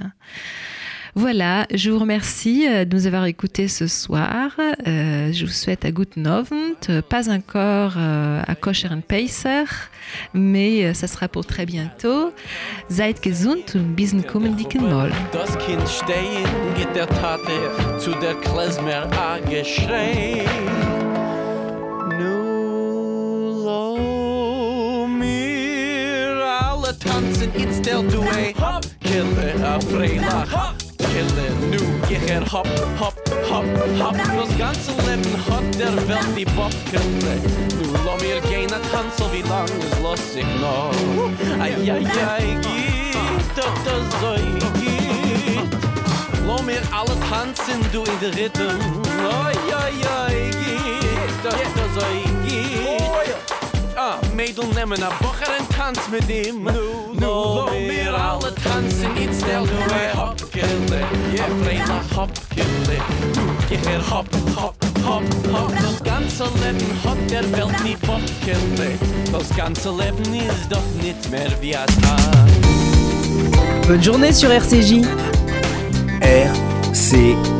[1.15, 4.53] Voilà, je vous remercie euh, de nous avoir écoutés ce soir.
[4.87, 9.65] Euh, je vous souhaite à Guten Abend, euh, pas encore euh, à Kosher and Pacer,
[10.35, 12.33] mais euh, ça sera pour très bientôt.
[12.91, 15.11] Seid gesund und bis zum kommenden Mal.
[15.33, 16.45] Das Kind stehen,
[16.77, 20.45] geht der Tate zu der Klezmer a geschrei.
[22.19, 30.88] Nu lo mir alle tanzen, it's del du a hop, kille a freilach.
[31.13, 31.79] Kille, nu
[32.09, 32.69] gich er hop,
[33.01, 33.15] hop,
[33.51, 33.65] hop,
[34.01, 34.17] hop.
[34.17, 37.35] Das ganze Leben hat der Welt die Bockele.
[37.79, 40.47] Nu lo mir gehen a tanzel, wie lang es los ich.
[41.61, 44.35] Ai, ai, ai, geht, dat das so
[44.81, 45.71] geht.
[46.47, 48.33] Lo mir alle tanzen, du in der.
[49.45, 49.95] Ai, ai,
[50.27, 52.01] ai, geht, dat das so
[52.45, 53.48] geht.
[54.39, 56.71] Mädel nemmen a Bocher en tanz mit ihm Nu,
[57.13, 61.01] nu, lo mir alle tanzen Niet snel, nu hop, kille
[61.35, 62.99] Ja, vreemd hop, kille
[63.35, 64.75] Nu, gich hop, hop,
[65.05, 70.69] hopp, hopp Das ganze Leben hat der Welt nie Bock gelegt Das ganze Leben ist
[70.71, 72.49] doch nicht mehr wie ein Tag
[73.89, 75.03] Bonne journée sur RCJ
[76.21, 77.58] RCJ